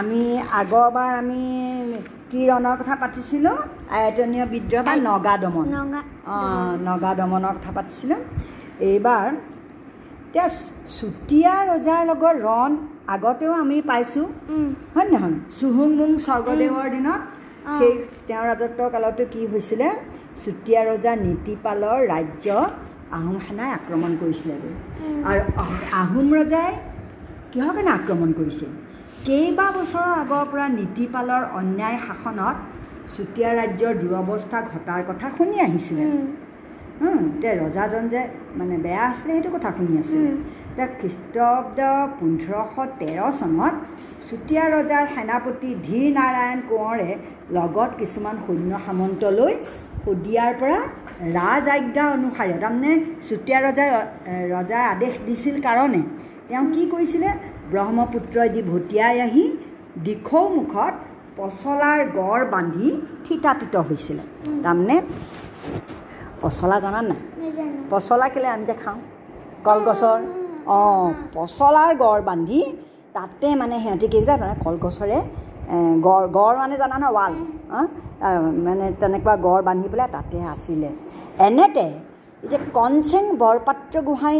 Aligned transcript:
আমি 0.00 0.20
আগৰবাৰ 0.60 1.10
আমি 1.20 1.40
কি 2.30 2.40
ৰণৰ 2.48 2.74
কথা 2.80 2.94
পাতিছিলোঁ 3.02 3.56
আয়তনীয় 3.96 4.44
বিদ্ৰোহ 4.54 4.82
বা 4.86 4.94
নগা 5.08 5.34
দমন। 5.42 5.66
অঁ 6.34 6.72
নগা 6.88 7.10
দমনৰ 7.20 7.52
কথা 7.56 7.70
পাতিছিলোঁ। 7.76 8.20
এইবাৰ 8.88 9.26
এতিয়া 10.26 10.46
চুতীয়া 10.96 11.54
ৰজাৰ 11.70 12.00
লগত 12.10 12.34
ৰণ 12.46 12.70
আগতেও 13.14 13.52
আমি 13.62 13.76
পাইছোঁ 13.90 14.26
হয় 14.94 15.06
নহয়? 15.12 15.36
চুহুংমুং 15.58 16.10
স্বৰ্গদেৱৰ 16.26 16.86
দিনত। 16.94 17.20
সেই 17.78 17.92
তেওঁৰ 18.28 18.44
ৰাজত্ব 18.50 18.80
কালতো 18.94 19.22
কি 19.32 19.40
হৈছিলে? 19.52 19.88
চুতীয়া 20.42 20.80
ৰজা 20.90 21.12
নীতিপালৰ 21.24 21.98
ৰাজ্য 22.12 22.46
আহোম 23.16 23.36
সেনাই 23.46 23.70
আক্ৰমণ 23.78 24.12
কৰিছিলেগৈ। 24.22 24.72
উম। 25.04 25.20
আৰু 25.30 25.40
আহ- 25.62 25.82
আহোম 26.02 26.26
ৰজাই 26.38 26.70
কিহৰ 27.52 27.72
কাৰণে 27.76 27.90
আক্ৰমণ 27.98 28.30
কৰিছিল? 28.32 28.70
কেইবা 29.26 29.64
বছৰৰ 29.76 30.10
আগৰ 30.22 30.44
পৰা 30.50 30.66
নীতিপালৰ 30.78 31.42
অন্যায় 31.60 31.98
শাসনত 32.06 32.56
চুতীয়া 33.14 33.50
ৰাজ্যৰ 33.58 33.94
দুৰৱস্থা 34.02 34.58
ঘটাৰ 34.72 35.02
কথা 35.08 35.26
শুনি 35.36 35.56
আহিছিলে। 35.66 36.04
এতিয়া 37.00 37.54
ৰজাজন 37.64 38.04
যে 38.12 38.22
মানে 38.58 38.76
বেয়া 38.84 39.04
আছিলে 39.10 39.32
সেইটো 39.36 39.50
কথা 39.56 39.70
শুনি 39.76 39.94
আছিল। 40.02 40.24
এতিয়া 40.70 40.88
খ্ৰীষ্টাব্দ 41.00 41.78
পোন্ধৰশ 42.18 42.74
তেৰ 43.00 43.20
চনত 43.40 43.74
চুতীয়া 44.28 44.64
ৰজাৰ 44.74 45.04
সেনাপতি 45.14 45.70
ধীৰ 45.86 46.08
নাৰায়ণ 46.18 46.60
কোঁৱৰে 46.70 47.10
লগত 47.56 47.90
কিছুমান 48.00 48.36
সৈন্য 48.44 48.72
সামন্ত 48.86 49.22
লৈ 49.38 49.54
শদিয়াৰ 50.04 50.52
পৰা 50.60 50.80
ৰাজ 51.38 51.64
আজ্ঞা 51.76 52.04
অনুসাৰে 52.16 52.54
তাৰমানে 52.62 52.92
চুতীয়া 53.28 53.58
ৰজাই 53.66 53.90
ৰজাই 54.54 54.84
আদেশ 54.94 55.12
দিছিল 55.26 55.56
কাৰণে 55.66 56.02
তেওঁ 56.48 56.66
কি 56.74 56.82
কৰিছিলে? 56.92 57.30
ব্ৰহ্মপুত্ৰইদি 57.72 58.60
ভটিয়াই 58.70 59.16
আহি 59.26 59.44
দিখৌ 60.06 60.44
মুখত 60.56 60.94
পচলাৰ 61.38 62.00
গড় 62.18 62.44
বান্ধি 62.54 62.88
থিতাপিত 63.24 63.74
হৈছিলে। 63.88 64.24
তাৰমানে 64.64 64.96
পচলা 66.42 66.76
জানা 66.84 67.00
নাই? 67.10 67.20
পচলা 67.90 68.26
কেলৈ 68.34 68.48
আমি 68.56 68.64
যে 68.70 68.74
খাওঁ? 68.82 68.98
কলগছৰ? 69.66 70.18
অঁ। 70.76 71.06
পচলাৰ 71.34 71.90
গড় 72.04 72.22
বান্ধি 72.28 72.60
তাতে 73.16 73.48
মানে 73.60 73.76
সিহঁতি 73.84 74.06
কি 74.12 74.18
কৰিছে 74.18 74.34
মানে 74.42 74.54
কলগছৰে 74.64 75.18
গড় 76.06 76.26
গড় 76.36 76.56
মানে 76.62 76.74
জানা 76.82 76.96
ন 77.02 77.06
ৱাল? 77.16 77.32
মানে 78.66 78.84
তেনেকুৱা 79.00 79.34
গড় 79.46 79.62
বান্ধি 79.68 79.86
পেলাই 79.92 80.08
তাতে 80.16 80.36
আছিলে। 80.54 80.90
এনেতে 81.46 81.86
যে 82.50 82.56
কনচেং 82.76 83.24
বৰপাত্ৰ 83.42 83.94
গোহাঁই 84.08 84.38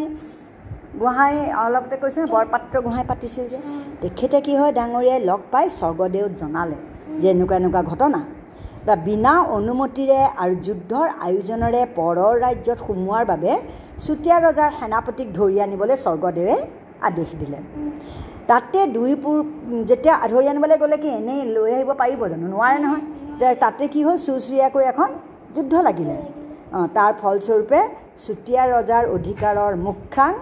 গোহাঁই 0.99 1.37
অলপতে 1.65 1.97
কৈছে 2.03 2.21
বৰপাত্ৰ 2.35 2.75
গোহাঁই 2.87 3.05
পাতিছিল 3.11 3.45
যে। 3.53 3.59
তেখেতে 4.03 4.39
কি 4.47 4.53
হয় 4.61 4.73
ডাঙৰীয়াই 4.79 5.21
লগ 5.31 5.41
পাই 5.53 5.67
স্বৰ্গদেউত 5.81 6.33
জনালে 6.41 6.79
যে 7.21 7.27
এনেকুৱা 7.35 7.57
এনেকুৱা 7.61 7.83
ঘটনা। 7.91 8.21
বিনা 9.07 9.35
অনুমতিৰে 9.57 10.21
আৰু 10.43 10.55
যুদ্ধৰ 10.67 11.07
আয়োজনেৰে 11.27 11.83
পৰৰ 11.99 12.33
ৰাজ্যত 12.45 12.79
সোমোৱাৰ 12.87 13.25
বাবে 13.33 13.53
চুতীয়া 14.05 14.37
ৰজাৰ 14.47 14.71
সেনাপতিক 14.79 15.29
ধৰি 15.39 15.56
আনিবলৈ 15.65 15.97
স্বৰ্গদেৱে 16.05 16.56
আদেশ 17.09 17.29
দিলে। 17.41 17.59
তাতে 18.50 18.79
দুই 18.97 19.12
পুৰ 19.23 19.37
যেতিয়া 19.91 20.15
ধৰি 20.33 20.47
আনিবলৈ 20.53 20.77
গ'লে 20.83 20.97
কি 21.03 21.09
এনেই 21.21 21.41
লৈ 21.55 21.71
আহিব 21.77 21.91
পাৰিব 22.03 22.21
জানো? 22.33 22.47
নোৱাৰে 22.55 22.79
নহয়। 22.84 23.03
তাতে 23.65 23.84
কি 23.93 24.00
হ'ল 24.06 24.17
চুৰচুৰীয়াকৈ 24.27 24.84
এখন 24.93 25.09
যুদ্ধ 25.55 25.75
লাগিলে। 25.89 26.17
অঁ 26.77 26.87
তাৰ 26.97 27.12
ফলস্বৰূপে 27.21 27.81
চুতীয়া 28.25 28.62
ৰজাৰ 28.75 29.05
অধিকাৰৰ 29.17 29.73
মুখাং 29.87 30.33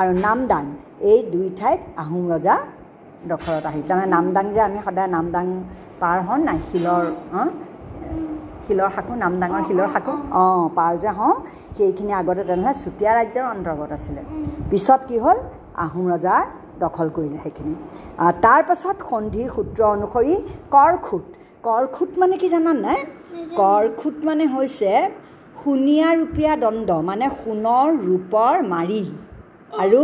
আৰু 0.00 0.12
নামদাং। 0.26 0.64
এই 1.10 1.18
দুই 1.32 1.46
ঠাইত 1.58 1.80
আহোম 2.02 2.22
ৰজা 2.32 2.56
দখলত 3.30 3.64
আহিল 3.70 3.82
তাৰমানে 3.88 4.08
নামদাং 4.16 4.44
যে 4.54 4.60
আমি 4.68 4.78
সদায় 4.86 5.10
নামদাং 5.16 5.46
পাৰ 6.00 6.18
হওঁ 6.26 6.40
নাই 6.48 6.58
শিলৰ 6.68 7.02
শিলৰ 8.66 8.90
সাঁকো 8.96 9.12
নামদাঙৰ 9.24 9.62
শিলৰ 9.68 9.88
সাঁকো? 9.94 10.12
অঁ 10.42 10.64
পাৰ 10.78 10.92
যে 11.02 11.10
হওঁ 11.18 11.34
সেইখিনি 11.76 12.12
আগতে 12.20 12.42
তেনেহ'লে 12.48 12.72
চুতীয়া 12.82 13.12
ৰাজ্যৰ 13.18 13.44
অন্তৰ্গত 13.54 13.90
আছিলে। 13.98 14.22
পিছত 14.70 15.00
কি 15.08 15.16
হ'ল? 15.24 15.38
আহোম 15.84 16.04
ৰজাৰ 16.14 16.42
দখল 16.84 17.06
কৰিলে 17.16 17.38
সেইখিনি। 17.44 17.74
আহ, 18.22 18.32
তাৰ 18.44 18.60
পাছত 18.68 18.96
সন্ধিৰ 19.10 19.48
সূত্ৰ 19.56 19.80
অনুসৰি 19.96 20.34
কৰখুট 20.74 21.24
কৰখুট 21.68 22.10
মানে 22.20 22.34
কি 22.40 22.48
জানানে? 22.54 22.82
নাই 22.82 23.00
কৰখুট 23.60 24.16
মানে 24.28 24.44
হৈছে 24.54 24.90
সোণীয়া 25.60 26.08
ৰূপীয়া 26.20 26.52
দণ্ড 26.64 26.88
মানে 27.08 27.26
সোণৰ 27.40 27.88
ৰূপৰ 28.06 28.54
মাৰি। 28.74 29.02
আৰু 29.82 30.00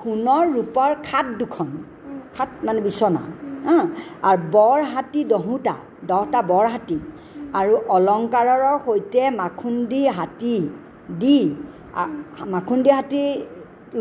সোণৰ 0.00 0.44
ৰূপৰ 0.56 0.90
খাট 1.08 1.26
দুখন। 1.40 1.68
খাট 2.36 2.50
মানে 2.66 2.80
বিচনা 2.86 3.22
আৰু 4.28 4.40
বৰ 4.54 4.78
হাতী 4.92 5.20
দহোটা 5.32 5.76
দহটা 6.10 6.40
বৰ 6.50 6.66
হাতী। 6.74 6.98
আৰু 7.60 7.74
অলংকাৰৰ 7.96 8.62
সৈতে 8.86 9.22
মাখুন্দি 9.40 10.02
হাতী 10.18 10.56
দি 11.20 11.38
মাখুন্দি 12.54 12.90
হাতীৰ 12.98 13.28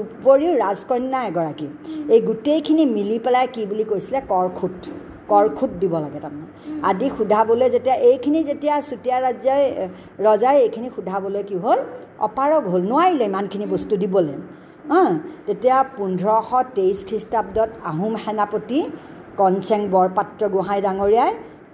উপৰিও 0.03 0.51
ৰাজকন্যা 0.65 1.19
এগৰাকী। 1.29 1.67
এই 2.13 2.19
গোটেইখিনি 2.29 2.83
মিলি 2.95 3.17
পেলাই 3.25 3.45
কি 3.55 3.61
বুলি 3.69 3.83
কৈছিলে? 3.91 4.19
কৰখুট। 4.31 4.79
কৰখুট 5.31 5.71
দিব 5.81 5.93
লাগে 6.05 6.19
তাৰমানে। 6.23 6.45
আদি 6.89 7.07
সোধাবলৈ 7.17 7.67
যেতিয়া 7.75 7.95
এইখিনি 8.09 8.39
যেতিয়া 8.49 8.75
চুতীয়া 8.89 9.17
ৰাজ্যই 9.25 9.63
ৰজাই 10.27 10.57
এইখিনি 10.65 10.87
সোধাবলৈ 10.95 11.43
কি 11.49 11.55
হ'ল? 11.63 11.79
অপাৰগ 12.27 12.63
হ'ল। 12.71 12.81
নোৱাৰিলে 12.91 13.25
ইমানখিনি 13.31 13.65
বস্তু 13.73 13.93
দিবলৈ। 14.03 14.37
তেতিয়া 14.90 15.78
পোন্ধৰশ 15.97 16.50
তেইছ 16.75 16.97
খ্ৰীষ্টাব্দত 17.09 17.69
আহোম 17.91 18.13
সেনাপতি 18.23 18.79
কনচেং 19.40 19.81
বৰপাত্ৰ 19.94 20.41
গোহাঁই 20.56 20.81
ডাঙৰীয়াই 20.85 21.31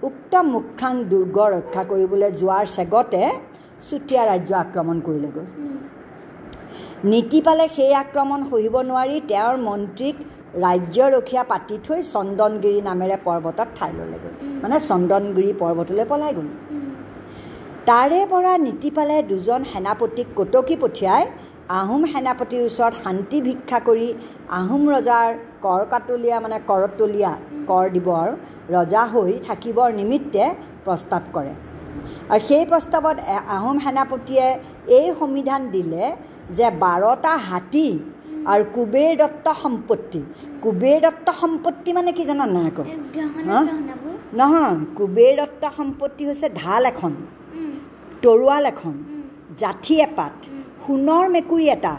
উক্ত 0.08 0.32
মুখাং 0.52 0.94
দুৰ্গ 1.10 1.36
ৰক্ষা 1.54 1.82
কৰিবলৈ 1.90 2.30
যোৱাৰ 2.40 2.64
চেগতে 2.76 3.22
চুতীয়া 3.86 4.22
ৰাজ্য 4.30 4.52
আক্ৰমণ 4.64 4.96
কৰিলেগৈ। 5.06 5.46
নীতিপালে 7.12 7.64
সেই 7.76 7.92
আক্ৰমণ 8.04 8.40
সহিব 8.50 8.74
নোৱাৰি 8.90 9.16
তেওঁৰ 9.30 9.56
মন্ত্ৰীক 9.68 10.16
ৰাজ্যৰখীয়া 10.64 11.44
পাতি 11.52 11.76
থৈ 11.86 12.00
চন্দনগিৰি 12.14 12.80
নামেৰে 12.88 13.16
পৰ্বতত 13.26 13.68
ঠাই 13.78 13.92
ল'লেগৈ। 13.98 14.32
মানে 14.62 14.76
চন্দনগিৰি 14.90 15.52
পৰ্বতলৈ 15.62 16.04
পলাই 16.12 16.32
গ'ল। 16.36 16.48
তাৰে 17.88 18.20
পৰা 18.32 18.52
নীতিপালে 18.66 19.16
দুজন 19.30 19.60
সেনাপতিক 19.72 20.26
কটকী 20.38 20.76
পঠিয়াই 20.82 21.24
আহোম 21.78 22.02
সেনাপতিৰ 22.12 22.62
ওচৰত 22.68 22.94
শান্তি 23.04 23.38
ভিক্ষা 23.46 23.78
কৰি 23.88 24.08
আহোম 24.60 24.82
ৰজাৰ 24.94 25.28
কৰ 25.64 25.82
কাটলীয়া 25.92 26.36
মানে 26.44 26.58
কৰতলীয়া 26.70 27.32
কৰ 27.70 27.84
দিব 27.94 28.08
আৰু 28.22 28.32
ৰজা 28.74 29.02
হৈ 29.12 29.32
থাকিবৰ 29.46 29.88
নিমিত্তে 30.00 30.44
প্ৰস্তাৱ 30.84 31.24
কৰে। 31.36 31.52
আৰু 32.32 32.42
সেই 32.48 32.64
প্ৰস্তাৱত 32.70 33.16
আহোম 33.56 33.76
সেনাপতিয়ে 33.84 34.46
এই 34.98 35.06
সংবিধান 35.20 35.60
দিলে 35.74 36.04
যে 36.58 36.66
বাৰটা 36.84 37.32
হাতী 37.48 37.88
আৰু 38.52 38.62
কুবেৰ 38.76 39.12
দত্ত 39.22 39.46
সম্পত্তি। 39.64 40.20
কুবেৰ 40.64 40.98
দত্ত 41.06 41.26
সম্পত্তি 41.42 41.90
মানে 41.98 42.10
কি 42.16 42.22
জানা 42.30 42.46
নাই 42.56 42.66
আকৌ? 42.70 42.84
নহয় 44.38 44.74
কুবেৰ 44.98 45.32
দত্ত 45.40 45.62
সম্পত্তি 45.78 46.22
হৈছে 46.28 46.46
ঢাল 46.60 46.82
এখন 46.92 47.12
তৰোৱাল 48.22 48.64
এখন 48.72 48.94
জাঠি 49.60 49.94
এপাত 50.08 50.34
সোণৰ 50.84 51.24
মেকুৰী 51.34 51.66
এটা 51.76 51.94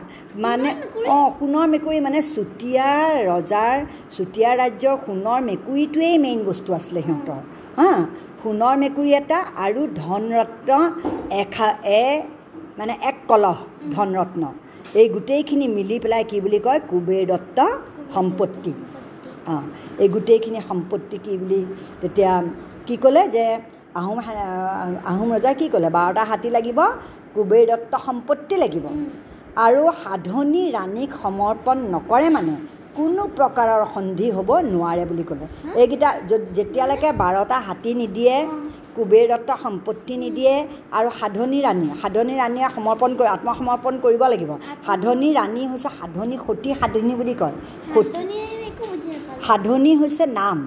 মানে? 0.46 0.70
অঁ 1.16 1.28
সোণৰ 1.38 1.68
মেকুৰী 1.74 2.00
মানে 2.08 2.20
চুতীয়া 2.36 2.90
ৰজাৰ 3.32 3.76
চুতীয়া 4.16 4.52
ৰাজ্যৰ 4.62 4.96
সোণৰ 5.06 5.40
মেকুৰীটোৱেই 5.50 6.16
মেইন 6.26 6.40
বস্তু 6.50 6.70
আছিলে 6.78 7.02
সিহঁতৰ। 7.08 7.42
হা 7.80 7.92
সোণৰ 8.42 8.76
মেকুৰী 8.84 9.12
এটা 9.22 9.40
আৰু 9.66 9.82
ধনৰত্ন 10.02 10.70
এখা 11.42 11.68
এ 12.02 12.06
মানে 12.80 12.94
এক 13.10 13.18
কলহ 13.32 13.58
ধনৰত্ন। 13.96 14.44
এই 15.02 15.08
গোটেইখিনি 15.16 15.66
মিলি 15.78 15.98
পেলাই 16.04 16.24
কি 16.32 16.38
বুলি 16.44 16.60
কয় 16.66 16.80
কুবেৰ 16.90 17.24
দত্ত 17.32 17.58
সম্পত্তি। 18.16 18.74
অঁ 19.54 19.64
এই 20.04 20.10
গোটেইখিনি 20.16 20.60
সম্পত্তি 20.70 21.18
কি 21.26 21.34
বুলি 21.42 21.62
তেতিয়া 22.02 22.34
কি 22.88 22.96
ক'লে 23.04 23.24
যে 23.36 23.46
আহোম 24.00 24.18
আহোম 25.12 25.28
ৰজাই 25.36 25.56
কি 25.60 25.68
ক'লে 25.74 25.90
বাৰটা 25.98 26.24
হাতী 26.30 26.50
লাগিব 26.58 26.80
কুবেৰ 27.36 27.64
দত্ত 27.72 27.94
সম্পত্তি 28.08 28.56
লাগিব। 28.64 28.86
আৰু 29.66 29.84
সাধনী 30.04 30.64
ৰাণীক 30.78 31.10
সমৰ্পণ 31.24 31.78
নকৰে 31.94 32.28
মানে 32.38 32.56
কোনো 32.98 33.22
প্ৰকাৰৰ 33.38 33.82
সন্ধি 33.94 34.28
হ'ব 34.36 34.50
নোৱাৰে 34.74 35.04
বুলি 35.10 35.24
ক'লে। 35.30 35.46
এইকেইটা 35.82 36.10
যেতিয়ালৈকে 36.58 37.10
বাৰটা 37.22 37.58
হাতী 37.68 37.92
নিদিয়ে 38.02 38.36
কুবেৰ 38.96 39.26
দত্ত 39.32 39.50
সম্পত্তি 39.64 40.14
নিদিয়ে 40.24 40.54
আৰু 40.98 41.10
সাধনী 41.20 41.60
ৰাণী 41.68 41.88
সাধনী 42.02 42.34
ৰাণীয়ে 42.42 42.68
সমৰ্পণ 42.76 43.12
কৰি 43.18 43.30
আত্মসমৰ্পণ 43.36 43.94
কৰিব 44.04 44.24
লাগিব। 44.34 44.52
সাধনী 44.88 45.30
ৰাণী 45.40 45.62
হৈছে 45.72 45.90
সাধনী 46.00 46.36
সতী 46.46 46.70
সাধনী 46.82 47.14
বুলি 47.20 47.34
কয়। 47.42 47.56
সতী 47.94 48.22
সাধনী 49.48 49.92
হৈছে 50.02 50.24
নাম। 50.40 50.58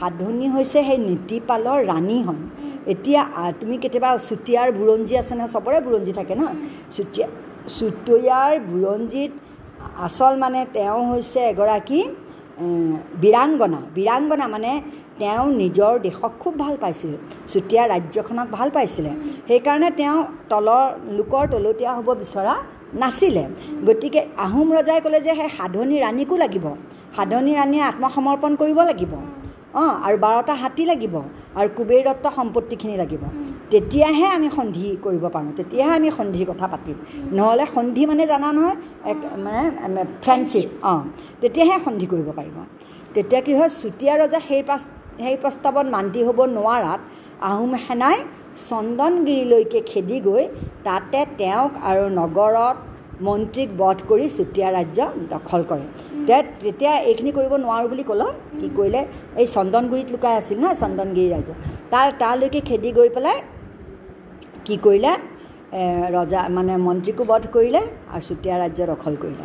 সাধনী 0.00 0.46
হৈছে 0.54 0.78
সেই 0.88 0.98
নীতিপালৰ 1.08 1.78
ৰাণী 1.90 2.18
হয়। 2.26 2.42
এতিয়া 2.92 3.22
তুমি 3.60 3.76
কেতিয়াবা 3.82 4.10
চুতীয়াৰ 4.28 4.68
বুৰঞ্জী 4.78 5.14
আছে 5.22 5.32
নহয় 5.38 5.50
চবৰে 5.54 5.78
বুৰঞ্জী 5.86 6.12
থাকে 6.18 6.34
ন? 6.40 6.42
চুতীয়া 6.96 7.26
চুতীয়াৰ 7.76 8.52
বুৰঞ্জীত 8.70 9.32
আচল 10.06 10.34
মানে 10.42 10.60
তেওঁ 10.76 11.00
হৈছে 11.10 11.40
এগৰাকী 11.52 12.00
বীৰাংগনা। 13.22 13.80
বীৰাংগনা 13.96 14.46
মানে 14.54 14.70
তেওঁ 15.20 15.46
নিজৰ 15.62 15.92
দেশক 16.06 16.32
খুব 16.42 16.54
ভাল 16.62 16.74
পাইছিল 16.82 17.12
চুতীয়া 17.52 17.82
ৰাজ্যখনক 17.92 18.48
ভাল 18.56 18.68
পাইছিলে। 18.76 19.12
সেইকাৰণে 19.48 19.88
তেওঁ 20.00 20.18
তলৰ 20.50 20.84
লোকৰ 21.18 21.44
তলতীয়া 21.52 21.92
হ'ব 21.96 22.08
বিচৰা 22.22 22.54
নাছিলে। 23.02 23.44
গতিকে 23.86 24.20
আহোম 24.44 24.68
ৰজাই 24.76 24.98
ক'লে 25.04 25.18
যে 25.26 25.32
সেই 25.38 25.50
সাধনী 25.58 25.96
ৰাণীকো 26.04 26.36
লাগিব। 26.44 26.66
সাধনী 27.16 27.52
ৰাণীয়ে 27.58 27.84
আত্মসমৰ্পণ 27.90 28.52
কৰিব 28.60 28.78
লাগিব। 28.90 29.12
অঁ 29.82 29.94
আৰু 30.06 30.16
বাৰটা 30.24 30.54
হাতী 30.62 30.84
লাগিব 30.90 31.14
আৰু 31.58 31.68
কুবেৰ 31.76 32.02
দত্ত 32.08 32.24
সম্পত্তিখিনি 32.38 32.94
লাগিব। 33.02 33.22
তেতিয়াহে 33.72 34.26
আমি 34.36 34.48
সন্ধি 34.56 34.84
কৰিব 35.04 35.24
পাৰোঁ 35.34 35.52
তেতিয়াহে 35.58 35.92
আমি 36.00 36.08
সন্ধিৰ 36.18 36.44
কথা 36.50 36.66
পাতিম। 36.72 36.96
নহ'লে 37.36 37.64
সন্ধি 37.74 38.02
মানে 38.10 38.24
জানা 38.32 38.48
নহয় 38.56 38.76
এক 39.12 39.18
মানে 39.44 40.02
ফ্ৰেণ্ডশ্বিপ 40.24 40.68
অঁ। 40.92 41.02
তেতিয়াহে 41.42 41.76
সন্ধি 41.86 42.06
কৰিব 42.12 42.28
পাৰিব। 42.38 42.56
তেতিয়া 43.14 43.40
কি 43.46 43.52
হয় 43.58 43.70
চুতীয়া 43.80 44.14
ৰজা 44.22 44.40
সেই 44.48 44.62
পাছ 44.68 44.82
সেই 45.24 45.36
প্ৰস্তাৱত 45.42 45.86
মান্তি 45.94 46.20
হ'ব 46.26 46.38
নোৱাৰাত 46.56 47.00
আহোম 47.50 47.72
সেনাই 47.86 48.16
চন্দনগিৰিলৈকে 48.70 49.80
খেদি 49.90 50.18
গৈ 50.26 50.44
তাতে 50.86 51.20
তেওঁক 51.40 51.72
আৰু 51.90 52.04
নগৰত 52.20 52.76
মন্ত্ৰীক 53.26 53.70
বধ 53.80 53.98
কৰি 54.10 54.26
চুতীয়া 54.36 54.68
ৰাজ্য 54.76 54.98
দখল 55.32 55.60
কৰে। 55.70 55.86
তে 56.26 56.36
তেতিয়া 56.62 56.92
এইখিনি 57.10 57.30
কৰিব 57.38 57.52
নোৱাৰোঁ 57.64 57.88
বুলি 57.92 58.04
ক'লে। 58.10 58.26
কি 58.60 58.68
কৰিলে? 58.78 59.00
এই 59.40 59.46
চন্দনগুৰিত 59.56 60.08
লুকাই 60.14 60.34
আছিল 60.40 60.56
নহয় 60.62 60.76
চন্দনগিৰি 60.82 61.28
ৰাজ্য 61.34 61.50
তাৰ 61.92 62.08
তালৈকে 62.20 62.60
খেদি 62.68 62.90
গৈ 62.98 63.08
পেলাই 63.16 63.38
কি 64.66 64.76
কৰিলে? 64.86 65.12
ৰজা 66.16 66.40
মানে 66.56 66.72
মন্ত্ৰীকো 66.86 67.22
বধ 67.30 67.44
কৰিলে 67.54 67.80
আৰু 68.14 68.22
চুতীয়া 68.28 68.56
ৰাজ্য 68.62 68.80
দখল 68.92 69.14
কৰিলে। 69.22 69.44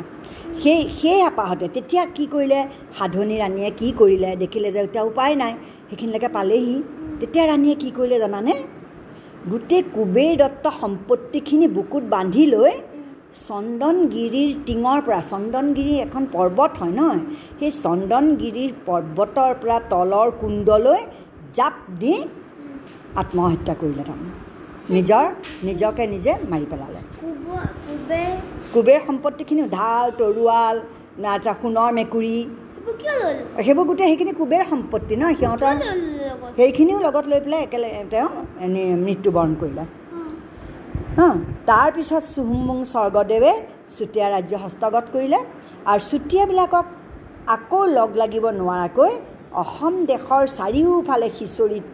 সেই 0.61 0.81
সেই 0.99 1.19
আপাহতে 1.31 1.65
তেতিয়া 1.75 2.03
কি 2.17 2.25
কৰিলে? 2.33 2.59
সাধনী 2.97 3.35
ৰাণীয়ে 3.43 3.69
কি 3.79 3.87
কৰিলে? 3.99 4.29
দেখিলে 4.43 4.69
যে 4.75 4.79
এতিয়া 4.85 5.03
উপায় 5.11 5.33
নাই। 5.41 5.53
সেইখিনিলৈকে 5.87 6.29
পালেহি। 6.37 6.75
তেতিয়া 7.19 7.45
ৰাণীয়ে 7.51 7.75
কি 7.81 7.89
কৰিলে 7.97 8.17
জানানে? 8.25 8.53
গোটেই 9.51 9.81
কুবেৰ 9.95 10.31
দত্ত 10.41 10.65
সম্পত্তিখিনি 10.81 11.67
বুকুত 11.77 12.03
বান্ধি 12.15 12.43
লৈ 12.55 12.73
চন্দনগিৰিৰ 13.31 14.51
টিঙৰ 14.67 14.99
পৰা 15.07 15.19
চন্দনগিৰি 15.31 15.93
এখন 16.05 16.23
পৰ্বত 16.35 16.71
হয় 16.81 16.93
নহয় 16.99 17.21
সেই 17.59 17.71
চন্দনগিৰিৰ 17.85 18.71
পৰ্বতৰ 18.87 19.51
পৰা 19.61 19.77
তলৰ 19.93 20.27
কুণ্ডলৈ 20.41 20.99
জাপ 21.57 21.75
দি 22.01 22.13
আত্মহত্যা 23.21 23.73
কৰিলে 23.81 24.03
তাৰমানে। 24.09 24.31
নিজৰ 24.95 25.25
নিজকে 25.67 26.03
নিজে 26.13 26.31
মাৰি 26.51 26.65
পেলালে। 26.71 26.99
কুব 27.21 27.45
কুবে 27.85 28.23
কুবেৰ 28.73 28.99
সম্পত্তিখিনিও 29.07 29.67
ঢাল 29.77 30.05
তৰোৱাল 30.19 30.75
নাচা 31.23 31.53
সোণৰ 31.61 31.89
মেকুৰী। 31.99 32.37
সেইবোৰ 33.65 33.85
গোটেই 33.89 34.07
সেইখিনি 34.11 34.33
কুবেৰ 34.41 34.63
সম্পত্তি 34.73 35.13
ন 35.21 35.23
সিহঁতৰ 35.39 35.73
সেইখিনিও 36.57 36.99
লগত 37.05 37.25
লৈ 37.31 37.39
পেলাই 37.45 37.61
একেলগে 37.67 38.03
তেওঁ 38.13 38.29
মৃত্যুবৰণ 39.05 39.51
কৰিলে। 39.61 39.83
তাৰপিছত 41.11 42.23
চুহুমুং 42.35 42.77
স্বৰ্গদেৱে 42.93 43.51
চুতীয়া 43.97 44.27
ৰাজ্য 44.35 44.53
হস্তগত 44.63 45.05
কৰিলে 45.13 45.39
আৰু 45.91 46.01
চুতীয়াবিলাকক 46.11 46.85
আকৌ 47.55 47.81
লগ 47.97 48.09
লাগিব 48.21 48.45
নোৱাৰাকৈ 48.59 49.11
অসম 49.63 49.93
দেশৰ 50.11 50.43
চাৰিওফালে 50.59 51.27
সিঁচৰিত 51.37 51.85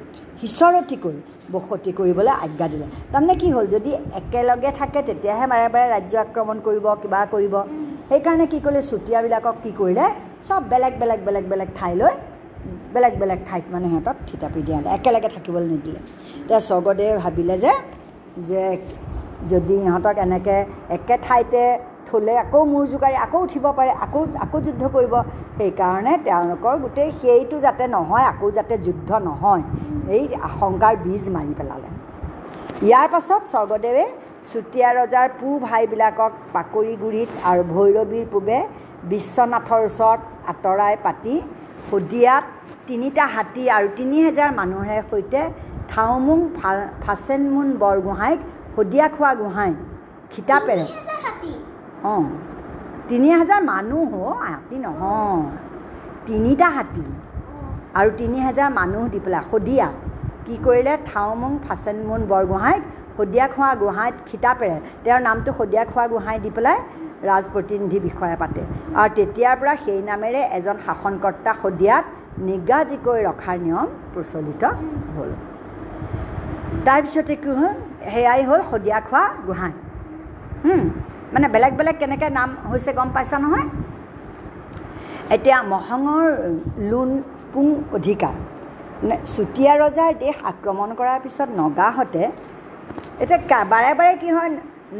সিঁচৰতিকৈ 0.41 1.15
বসতি 1.53 1.91
কৰিবলৈ 1.99 2.33
আজ্ঞা 2.45 2.67
দিলে। 2.73 2.87
তাৰমানে 3.11 3.35
কি 3.41 3.47
হ'ল 3.55 3.65
যদি 3.75 3.91
একেলগে 4.19 4.71
থাকে 4.79 4.99
তেতিয়াহে 5.09 5.45
বাৰে 5.51 5.67
বাৰে 5.73 5.87
ৰাজ্য 5.95 6.15
আক্ৰমণ 6.25 6.57
কৰিব 6.67 6.85
কিবা 7.01 7.19
কৰিব। 7.33 7.55
সেইকাৰণে 8.09 8.45
কি 8.51 8.57
কৰিলে 8.65 8.81
চুতীয়াবিলাকক 8.91 9.55
কি 9.63 9.71
কৰিলে 9.79 10.05
চব 10.47 10.61
বেলেগ 10.71 10.93
বেলেগ 11.01 11.19
বেলেগ 11.27 11.45
বেলেগ 11.51 11.69
ঠাইলৈ 11.79 12.13
বেলেগ 12.93 13.13
বেলেগ 13.21 13.39
ঠাইত 13.49 13.65
মানে 13.73 13.87
সিহঁতক 13.91 14.17
থিতাপি 14.27 14.61
দিয়ালে 14.67 14.87
একেলগে 14.97 15.29
থাকিবলৈ 15.35 15.67
নিদিলে। 15.73 16.01
এতিয়া 16.43 16.59
স্বৰ্গদেৱে 16.69 17.13
ভাবিলে 17.23 17.55
যে 17.63 17.73
যে 18.49 18.63
যদি 19.51 19.75
ইহঁতক 19.85 20.17
এনেকৈ 20.25 20.59
একে 20.95 21.15
ঠাইতে 21.25 21.63
থ'লে 22.07 22.33
আকৌ 22.43 22.59
মূৰ 22.71 22.85
জোকাৰি 22.91 23.15
আকৌ 23.25 23.39
উঠিব 23.45 23.65
পাৰে 23.77 23.91
আকৌ 24.05 24.21
আকৌ 24.45 24.57
যুদ্ধ 24.65 24.83
কৰিব 24.95 25.13
সেইকাৰণে 25.57 26.13
তেওঁলোকৰ 26.27 26.75
গোটেই 26.83 27.09
সেইটো 27.21 27.57
যাতে 27.65 27.83
নহয় 27.95 28.25
আকৌ 28.31 28.47
যাতে 28.57 28.75
যুদ্ধ 28.85 29.09
নহয় 29.27 29.63
এই 30.15 30.23
আশংকাৰ 30.49 30.93
বীজ 31.05 31.23
মাৰি 31.35 31.53
পেলালে। 31.59 31.89
ইয়াৰ 32.87 33.07
পাছত 33.13 33.41
স্বৰ্গদেৱে 33.53 34.05
চুতীয়া 34.51 34.89
ৰজাৰ 34.99 35.27
পু 35.39 35.47
ভাইবিলাকক 35.67 36.31
পাকৰিগুৰিত 36.55 37.29
আৰু 37.49 37.61
ভৈৰৱীৰ 37.73 38.25
পূবে 38.33 38.57
বিশ্বনাথৰ 39.11 39.81
ওচৰত 39.89 40.19
আঁতৰাই 40.51 40.95
পাতি 41.05 41.35
শদিয়াত 41.89 42.43
তিনিটা 42.87 43.23
হাতী 43.33 43.63
আৰু 43.75 43.87
তিনি 43.97 44.17
হেজাৰ 44.25 44.51
মানুহৰে 44.59 44.97
সৈতে 45.11 45.41
থাওমুং 45.91 46.39
ফা 46.57 46.71
ফাচেনমুন 47.03 47.67
বৰগোহাঁইক 47.81 48.39
শদিয়া 48.77 49.07
খোৱা 49.15 49.31
গোহাঁই 49.41 49.73
খিতাপেৰে 50.31 50.85
অঁ 52.13 52.25
তিনি 53.09 53.29
হাজাৰ 53.39 53.61
মানুহ 53.73 54.11
হাতী 54.47 54.77
নহয়। 54.85 55.45
তিনিটা 56.27 56.67
হাতী। 56.75 57.05
আৰু 57.99 58.09
তিনি 58.19 58.37
হাজাৰ 58.47 58.69
মানুহ 58.79 59.03
দি 59.13 59.19
পেলাই 59.25 59.43
শদিয়াত 59.51 59.95
কি 60.45 60.55
কৰিলে? 60.65 60.93
থাওমুং 61.09 61.51
ফাচেনমুন 61.65 62.21
বৰগোহাঁইক 62.31 62.83
শদিয়া 63.17 63.45
খোৱা 63.53 63.71
গোহাঁইত 63.81 64.15
খিতাপেৰে 64.27 64.77
তেওঁৰ 65.03 65.21
নামটো 65.27 65.49
শদিয়া 65.59 65.83
খোৱা 65.91 66.05
গোহাঁই 66.13 66.37
দি 66.45 66.51
পেলাই 66.55 66.77
ৰাজ 67.29 67.43
প্ৰতিনিধি 67.53 67.97
বিষয়া 68.07 68.37
পাতে। 68.41 68.61
আৰু 68.99 69.09
তেতিয়াৰ 69.17 69.55
পৰা 69.59 69.73
সেই 69.83 69.99
নামেৰে 70.11 70.41
এজন 70.57 70.77
শাসনকৰ্তা 70.85 71.51
শদিয়াত 71.61 72.05
নিগাজিকৈ 72.47 73.19
ৰখাৰ 73.29 73.57
নিয়ম 73.65 73.87
প্ৰচলিত 74.13 74.63
হ'ল। 75.15 75.31
তাৰপিছতে 76.87 77.33
কি 77.43 77.51
হ'ল? 77.59 77.75
সেয়াই 78.13 78.41
হ'ল 78.49 78.61
শদিয়া 78.69 78.99
খোৱা 79.07 79.23
গোহাঁই। 79.47 79.73
মানে 81.33 81.47
বেলেগ 81.53 81.73
বেলেগ 81.79 81.95
কেনেকৈ 82.01 82.29
নাম 82.39 82.49
হৈছে 82.69 82.91
গম 82.97 83.09
পাইছা 83.15 83.37
নহয়? 83.43 83.67
এতিয়া 85.35 85.57
মহঙৰ 85.73 86.25
লোন 86.89 87.09
পুং 87.51 87.67
অধিকাৰ। 87.97 88.35
চুতীয়া 89.33 89.73
ৰজাৰ 89.83 90.11
দেশ 90.23 90.35
আক্ৰমণ 90.51 90.89
কৰাৰ 90.99 91.19
পিছত 91.25 91.49
নগাহঁতে 91.61 92.23
এতিয়া 93.23 93.59
বাৰে 93.73 93.91
বাৰে 93.99 94.13
কি 94.21 94.29
হয় 94.35 94.51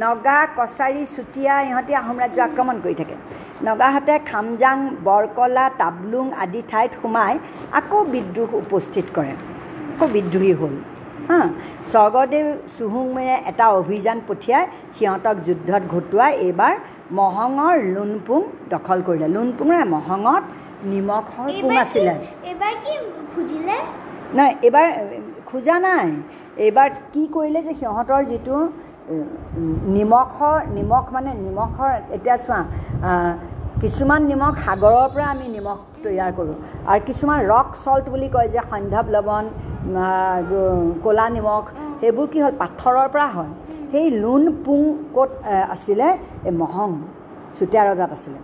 নগা 0.04 0.40
কছাৰী 0.58 1.04
চুতীয়া 1.16 1.54
ইহঁতি 1.70 1.94
আহোম 2.02 2.18
ৰাজ্য 2.24 2.40
আক্ৰমণ 2.48 2.76
কৰি 2.84 2.96
থাকে। 3.02 3.16
নগাহঁতে 3.68 4.16
খামজাং 4.30 4.78
বৰকলা 5.08 5.66
তাবলুং 5.82 6.26
আদি 6.44 6.62
ঠাইত 6.72 6.92
সোমাই 7.02 7.34
আকৌ 7.80 7.98
বিদ্ৰোহ 8.14 8.50
উপস্থিত 8.64 9.06
কৰে। 9.16 9.34
আকৌ 9.94 10.06
বিদ্ৰোহী 10.16 10.54
হ'ল। 10.60 10.76
হা 11.30 11.40
স্বৰ্গদেৱ 11.92 12.46
চুহুংমুঙে 12.76 13.36
এটা 13.52 13.66
অভিযান 13.82 14.18
পঠিয়াই 14.28 14.64
সিহঁতক 14.98 15.36
যুদ্ধত 15.48 15.84
ঘটোৱাই 15.94 16.32
এইবাৰ 16.48 16.74
মহঙৰ 17.20 17.76
লোনপুং 17.96 18.42
দখল 18.74 19.00
কৰিলে। 19.08 19.28
লোনপুং 19.36 19.66
মানে 19.72 19.86
মহঙত 19.96 20.44
নিমখৰ 20.92 21.48
পুং 21.64 21.72
আছিলে। 21.84 22.14
কি- 22.84 23.06
খুজিলে? 23.34 23.78
নাই 24.38 24.50
এইবাৰ 24.68 24.88
খোজা 25.50 25.76
নাই। 25.88 26.08
এইবাৰ 26.66 26.90
কি 27.14 27.24
কৰিলে 27.36 27.60
যে 27.68 27.74
সিহঁতৰ 27.82 28.22
যিটো 28.32 28.58
নিমখৰ 29.96 30.58
নিমখ 30.78 31.06
মানে 31.16 31.32
নিমখৰ 31.46 31.92
এতিয়া 32.16 32.38
চোৱা 32.46 32.60
কিছুমান 33.82 34.22
নিমখ 34.30 34.56
সাগৰৰ 34.66 35.08
পৰা 35.14 35.26
আমি 35.34 35.48
নিমখ 35.56 35.80
তৈয়াৰ 36.04 36.32
কৰোঁ। 36.38 36.56
আৰু 36.92 37.02
কিছুমান 37.10 37.40
ৰক 37.54 37.68
চল্ট 37.84 38.06
বুলি 38.14 38.30
কয় 38.36 38.50
যে 38.54 38.62
সন্ধ্যৱ 38.72 39.06
লৱণ 39.16 39.46
ক'লা 41.04 41.26
নিমখ 41.36 41.66
সেইবোৰ 42.02 42.28
কি 42.32 42.40
হ'ল? 42.44 42.54
পাথৰৰ 42.64 43.08
পৰা 43.14 43.28
হয়। 43.36 43.52
সেই 43.92 44.08
লোন 44.24 44.44
পুং 44.66 44.82
ক'ত 45.16 45.32
আছিলে? 45.74 46.08
এই 46.48 46.54
মহং 46.62 46.90
চুতীয়া 47.58 47.84
ৰজাত 47.90 48.12
আছিলে। 48.18 48.40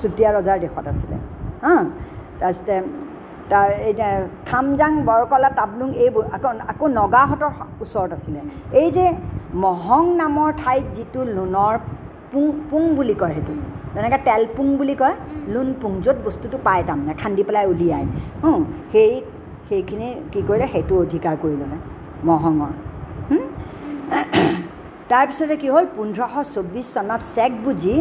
চুতীয়া 0.00 0.30
ৰজাৰ 0.36 0.56
দেশত 0.64 0.86
আছিলে। 0.92 1.16
হা? 1.64 1.74
তাৰপিছতে 2.40 2.74
তাৰ 3.50 3.68
এতিয়া 3.90 4.10
খামজাং 4.48 4.92
বৰকলা 5.08 5.48
তাবলুং 5.58 5.88
এইবোৰ 6.04 6.24
আকৌ 6.36 6.50
আকৌ 6.72 6.86
নগাহঁতৰ 7.00 7.52
ওচৰত 7.84 8.10
আছিলে। 8.18 8.40
এই 8.80 8.88
যে 8.96 9.06
মহং 9.64 10.04
নামৰ 10.22 10.48
ঠাইত 10.62 10.84
যিটো 10.96 11.20
লোনৰ 11.36 11.74
পুং 12.34 12.44
পুং 12.70 12.82
বুলি 12.98 13.14
কয় 13.22 13.34
সেইটো। 13.36 13.54
যেনেকৈ 13.94 14.18
তেলপুং 14.28 14.66
বুলি 14.78 14.94
কয় 15.02 15.16
লোন 15.54 15.68
পুং 15.80 15.92
য'ত 16.04 16.18
বস্তুটো 16.26 16.56
পায় 16.66 16.82
তাৰমানে 16.88 17.14
খান্দি 17.22 17.42
পেলাই 17.48 17.66
উলিয়াই। 17.72 18.04
সেই 18.92 19.12
সেইখিনি 19.68 20.08
কি 20.32 20.40
কৰিলে 20.48 20.66
সেইটো 20.74 20.94
অধিকাৰ 21.04 21.34
কৰি 21.42 21.56
ল'লে 21.60 21.78
মহঙৰ? 22.28 22.72
তাৰপিছতে 25.10 25.54
কি 25.62 25.68
হ'ল 25.74 25.86
পোন্ধৰশ 25.96 26.46
চৌব্বিছ 26.54 26.86
চনত 26.94 27.22
চেক 27.34 27.52
বুজি 27.64 27.94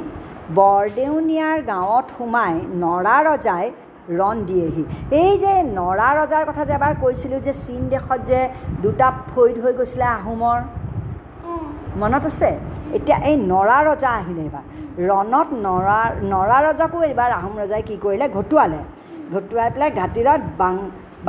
বৰদেউনীয়াৰ 0.59 1.57
গাঁৱত 1.71 2.07
সোমাই 2.17 2.53
নৰা 2.83 3.17
ৰজাই 3.29 3.65
ৰণ 4.19 4.37
দিয়েহি। 4.49 4.83
এই 5.21 5.33
যে 5.43 5.53
নৰা 5.77 6.09
ৰজাৰ 6.19 6.43
কথা 6.49 6.63
যে 6.67 6.73
এবাৰ 6.79 6.93
কৈছিলোঁ 7.03 7.39
যে 7.47 7.53
চীন 7.63 7.81
দেশত 7.93 8.19
যে 8.29 8.39
দুটা 8.83 9.07
ফৈদ 9.31 9.55
হৈ 9.63 9.73
গৈছিলে 9.79 10.07
আহোমৰ 10.17 10.57
মনত 12.01 12.23
আছে? 12.31 12.49
এতিয়া 12.97 13.17
এই 13.29 13.35
নৰা 13.51 13.77
ৰজা 13.89 14.09
আহিলে 14.19 14.41
এইবাৰ। 14.47 14.65
ৰণত 15.09 15.47
নৰা 15.65 15.99
নৰা 16.33 16.57
ৰজাকো 16.67 16.97
এইবাৰ 17.09 17.31
আহোম 17.39 17.53
ৰজাই 17.61 17.81
কি 17.87 17.95
কৰিলে? 18.03 18.25
ঘটুৱালে। 18.37 18.79
ঘটুৱাই 19.33 19.69
পেলাই 19.73 19.91
ঘাটিলত 19.99 20.41
বাং 20.61 20.75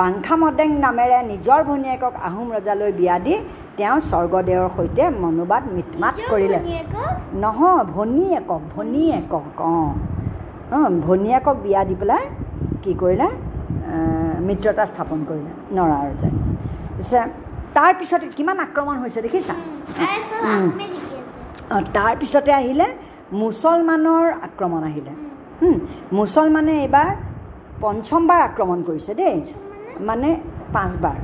বাংখামদেং 0.01 0.69
নামেৰে 0.85 1.19
নিজৰ 1.33 1.61
ভনীয়েকক 1.69 2.15
আহোম 2.29 2.47
ৰজালৈ 2.57 2.91
বিয়া 3.01 3.17
দি 3.25 3.35
তেওঁ 3.79 3.99
স্বৰ্গদেৱৰ 4.11 4.69
সৈতে 4.77 5.05
মনোবাদ 5.25 5.63
মিত 5.75 5.91
মাত 6.03 6.15
কৰিলে। 6.33 6.59
নহয় 7.45 7.83
ভনীয়েকক 7.97 8.63
ভনীয়েকক 8.75 9.47
অঁ। 9.75 9.91
অঁ 10.77 10.91
ভনীয়েকক 11.07 11.57
বিয়া 11.65 11.83
দি 11.89 11.95
পেলাই 12.01 12.25
কি 12.83 12.93
কৰিলে? 13.03 13.29
মিত্ৰতা 14.47 14.85
স্থাপন 14.91 15.19
কৰিলে 15.29 15.53
নৰা 15.77 15.99
ৰজাই। 16.09 16.33
পিছে 16.97 17.21
তাৰপিছতে 17.77 18.27
কিমান 18.39 18.59
আক্ৰমণ 18.67 18.97
হৈছে 19.03 19.21
দেখিছা? 19.27 19.55
তাৰপিছতে 21.97 22.51
আহিলে 22.61 22.87
মুছলমানৰ 23.43 24.27
আক্ৰমণ 24.47 24.83
আহিলে। 24.91 25.13
মুছলমানে 26.19 26.73
এইবাৰ 26.85 27.11
পঞ্চমবাৰ 27.83 28.41
আক্ৰমণ 28.49 28.79
কৰিছে 28.89 29.13
দেই। 29.21 29.37
মানে 30.09 30.29
পাঁচবাৰ 30.75 31.17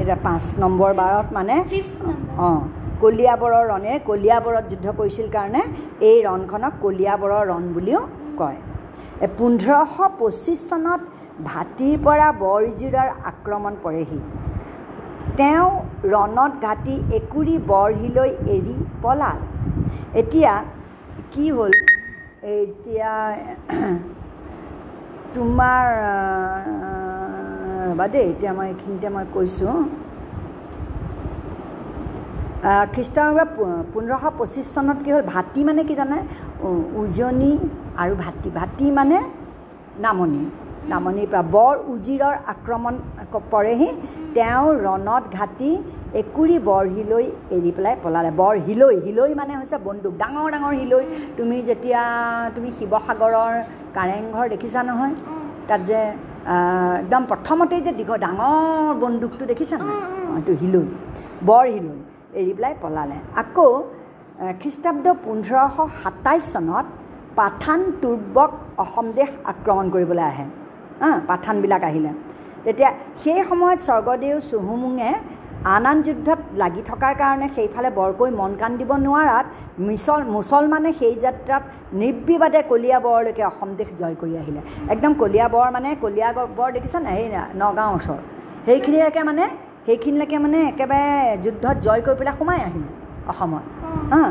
এতিয়া 0.00 0.18
পাঁচ 0.26 0.44
নম্বৰ 0.62 0.90
বাৰত 1.00 1.26
মানে 1.38 1.54
অঁ 2.46 2.60
কলিয়াবৰৰ 3.02 3.64
ৰণে 3.72 3.92
কলিয়াবৰত 4.08 4.64
যুদ্ধ 4.70 4.86
কৰিছিল 4.98 5.26
কাৰণে 5.36 5.62
এই 6.10 6.18
ৰণখনক 6.28 6.72
কলিয়াবৰৰ 6.84 7.42
ৰণ 7.50 7.64
বুলিও 7.76 8.00
কয়। 8.40 8.58
পোন্ধৰশ 9.38 9.94
পঁচিছ 10.20 10.60
চনত 10.70 11.00
ভাটিৰ 11.50 11.96
পৰা 12.06 12.28
বৰজিৰাৰ 12.44 13.08
আক্ৰমণ 13.30 13.72
পৰেহি। 13.84 14.20
তেওঁ 15.38 15.68
ৰণত 16.04 16.52
ঘাটি 16.66 16.94
একুৰি 17.18 17.54
বৰহিলৈ 17.70 18.30
এৰি 18.54 18.74
পলাল। 19.02 19.38
এতিয়া 20.20 20.52
কি 21.32 21.44
হ'ল? 21.50 21.72
এতিয়া 22.56 23.12
তোমাৰ 25.34 25.84
ৰ'বা 27.88 28.06
দেই 28.12 28.24
এতিয়া 28.32 28.52
মই 28.52 28.66
এইখিনিতে 28.72 29.08
মই 29.08 29.24
কৈছোঁ। 29.34 29.76
আহ, 32.68 32.84
খ্ৰীষ্টানভাৱে 32.94 33.44
পোন্ধৰশ 33.92 34.24
পঁচিছ 34.38 34.66
চনত 34.74 34.98
কি 35.04 35.10
হ'ল? 35.14 35.22
ভাটি 35.34 35.60
মানে 35.64 35.82
কি 35.88 35.94
জানে? 35.94 36.18
উজনি 37.00 37.52
আৰু 38.02 38.14
ভাটি। 38.24 38.48
ভাটি 38.58 38.86
মানে 38.90 39.18
নামনি। 40.04 40.42
নামনিৰ 40.92 41.28
পৰা। 41.32 41.42
বৰ 41.56 41.74
উজিৰৰ 41.92 42.34
আক্ৰমণ 42.54 42.94
পৰেহি। 43.52 43.90
তেওঁ 44.36 44.66
ৰণত 44.86 45.24
ঘাটি 45.38 45.70
একুৰি 46.22 46.56
বৰহিলৈ 46.70 47.24
এৰি 47.56 47.70
পেলাই 47.76 47.94
পলালে। 48.04 48.30
বৰ 48.40 48.54
হিলৈ 48.66 48.94
হিলৈ 49.06 49.30
মানে 49.40 49.52
হৈছে 49.58 49.76
বন্দুক। 49.88 50.12
ডাঙৰ 50.22 50.48
ডাঙৰ 50.54 50.74
হিলৈ 50.80 51.04
তুমি 51.38 51.56
যেতিয়া 51.68 52.02
তুমি 52.54 52.68
শিৱসাগৰৰ 52.78 53.52
কাৰেংঘৰ 53.96 54.44
দেখিছা 54.54 54.80
নহয় 54.88 55.14
তাত 55.68 55.80
যে 55.90 56.00
একদম 57.02 57.22
প্ৰথমতেই 57.30 57.80
যে 57.86 57.92
দীঘল 57.98 58.18
ডাঙৰ 58.26 58.94
বন্দুকটো 59.02 59.44
দেখিছা 59.52 59.76
নহয়? 59.80 60.00
এইটো 60.38 60.52
হিলৈ 60.62 60.84
বৰ 61.48 61.64
হিলৈ 61.74 61.98
এৰি 62.40 62.52
পেলাই 62.56 62.74
পলালে। 62.82 63.18
আকৌ 63.42 63.68
খ্ৰীষ্টাব্দ 64.60 65.06
পোন্ধৰশ 65.24 65.76
সাতাইছ 66.02 66.44
চনত 66.52 66.86
পাঠান 67.38 67.80
তুৰ্বক 68.02 68.50
অসম 68.84 69.06
দেশ 69.18 69.30
আক্ৰমণ 69.52 69.86
কৰিবলৈ 69.94 70.24
আহে। 70.32 70.46
পাঠানবিলাক 71.28 71.82
আহিলে। 71.90 72.10
তেতিয়া 72.64 72.90
সেই 73.22 73.40
সময়ত 73.48 73.78
স্বৰ্গদেউ 73.88 74.36
চুহুমুঙে 74.50 75.10
আন 75.74 75.84
আন 75.90 75.98
যুদ্ধত 76.06 76.40
লাগি 76.62 76.82
থকাৰ 76.90 77.12
কাৰণে 77.20 77.46
সেইফালে 77.56 77.88
বৰকৈ 77.98 78.30
মন 78.40 78.52
কাণ 78.60 78.72
দিব 78.80 78.90
নোৱাৰাত 79.06 79.46
মিছল 79.88 80.20
মুছলমানে 80.34 80.90
সেই 81.00 81.14
যাত্ৰাত 81.24 81.62
নিৰ্বিবাদে 82.00 82.60
কলিয়াবৰলৈকে 82.70 83.42
অসম 83.50 83.70
দেশ 83.80 83.90
জয় 84.00 84.16
কৰি 84.20 84.34
আহিলে। 84.42 84.60
একদম 84.94 85.12
কলিয়াবৰ 85.22 85.66
মানে 85.76 85.88
কলিয়াবৰ 86.04 86.68
দেখিছা 86.76 86.98
নাই? 87.06 87.16
সেই 87.20 87.28
নগাঁৱৰ 87.62 87.92
ওচৰত। 87.98 88.20
সেইখিনিলৈকে 88.66 89.22
মানে 89.28 89.44
সেইখিনিলৈকে 89.86 90.36
মানে 90.44 90.58
একেবাৰে 90.70 91.10
যুদ্ধত 91.44 91.76
জয় 91.86 92.00
কৰি 92.06 92.16
পেলাই 92.20 92.34
সোমাই 92.38 92.58
আহিলে 92.68 92.88
অসমত। 93.30 93.64
হা 94.12 94.22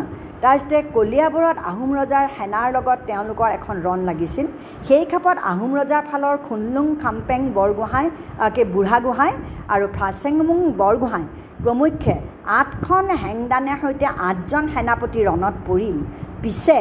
তাৰপিছতে 0.46 0.78
কলিয়াবৰত 0.96 1.58
আহোম 1.72 1.90
ৰজাৰ 2.00 2.26
সেনাৰ 2.38 2.68
লগত 2.76 3.00
তেওঁলোকৰ 3.10 3.50
এখন 3.58 3.76
ৰণ 3.86 4.00
লাগিছিল। 4.10 4.46
সেই 4.88 5.04
খাপত 5.12 5.38
আহোম 5.52 5.72
ৰজাৰ 5.80 6.04
ফালৰ 6.10 6.36
খুনলুং 6.48 6.88
খামপেং 7.02 7.40
বৰগোহাঁই 7.58 8.08
কি 8.56 8.64
বুঢ়াগোহাঁই 8.76 9.32
আৰু 9.74 9.86
ফাচেংমুং 9.98 10.60
বৰগোহাঁই 10.82 11.26
প্ৰমুখ্যে 11.64 12.16
আঠখন 12.60 13.06
হেংদানৰ 13.24 13.78
সৈতে 13.84 14.08
আঠজন 14.30 14.64
সেনাপতি 14.74 15.20
ৰণত 15.30 15.56
পৰিল। 15.68 15.98
পিছে 16.42 16.80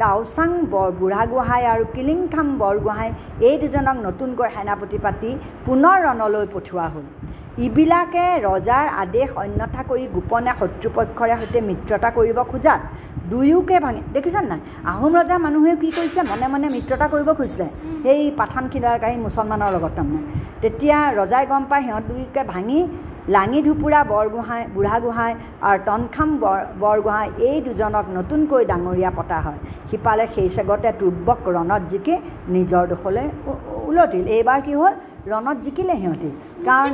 টাওচাং 0.00 0.50
বৰ 0.72 0.88
বুঢ়াগোহাঁই 1.00 1.64
আৰু 1.72 1.84
কিলিংখাম 1.94 2.48
বৰগোহাঁই 2.62 3.10
এই 3.48 3.56
দুজনক 3.62 3.96
নতুনকৈ 4.06 4.48
সেনাপতি 4.56 4.98
পাতি 5.04 5.30
পুনৰ 5.66 5.96
ৰণলৈ 6.06 6.46
পঠিওৱা 6.54 6.86
হ'ল। 6.92 7.06
ইবিলাকে 7.66 8.24
ৰজাৰ 8.48 8.86
আদেশ 9.02 9.28
অন্যথা 9.42 9.82
কৰি 9.90 10.04
গোপনে 10.14 10.52
শত্ৰুপক্ষৰে 10.60 11.34
সৈতে 11.40 11.58
মিত্ৰতা 11.68 12.08
কৰিব 12.16 12.38
খোজাত। 12.50 12.80
দুয়োকে 13.30 13.76
ভাঙি 13.84 14.00
দেখিছেনে 14.14 14.48
নাই? 14.52 14.60
আহোম 14.92 15.12
ৰজাৰ 15.20 15.38
মানুহেও 15.46 15.76
কি 15.82 15.88
কৰিছিলে? 15.96 16.22
মনে 16.32 16.46
মনে 16.52 16.66
মিত্ৰতা 16.76 17.06
কৰিব 17.12 17.28
খুজিছিলে। 17.38 17.66
সেই 18.04 18.20
পাঠান 18.40 18.64
খিলাকাৰী 18.72 19.16
মুছলমানৰ 19.26 19.70
লগত 19.74 19.92
তাৰমানে। 19.96 20.20
তেতিয়া 20.62 20.98
ৰজাই 21.20 21.44
গম 21.50 21.62
পায় 21.70 21.82
সিহঁত 21.86 22.04
দুয়োকে 22.10 22.42
ভাঙি 22.52 22.78
লাঙি 23.34 23.60
ধুপুৰা 23.66 24.00
বৰগোহাঁই 24.12 24.62
বুঢ়াগোহাঁই 24.74 25.32
আৰু 25.68 25.78
টনখাম 25.86 26.28
বৰ 26.42 26.60
বৰগোহাঁই 26.82 27.28
এই 27.48 27.56
দুজনক 27.66 28.04
নতুনকৈ 28.16 28.62
ডাঙৰীয়া 28.70 29.10
পতা 29.18 29.38
হয়। 29.44 29.58
সিপালে 29.90 30.24
সেই 30.34 30.48
চেগতে 30.56 30.90
তুৰ্বক 31.00 31.40
ৰণত 31.56 31.82
জিকি 31.92 32.14
নিজৰ 32.54 32.84
দোষলৈ 32.92 33.26
উলটিল। 33.88 34.24
এইবাৰ 34.36 34.60
কি 34.66 34.72
হ'ল? 34.80 34.94
ৰণত 35.32 35.56
জিকিলে 35.64 35.94
সিহঁতি। 36.02 36.30
কাৰণ 36.66 36.92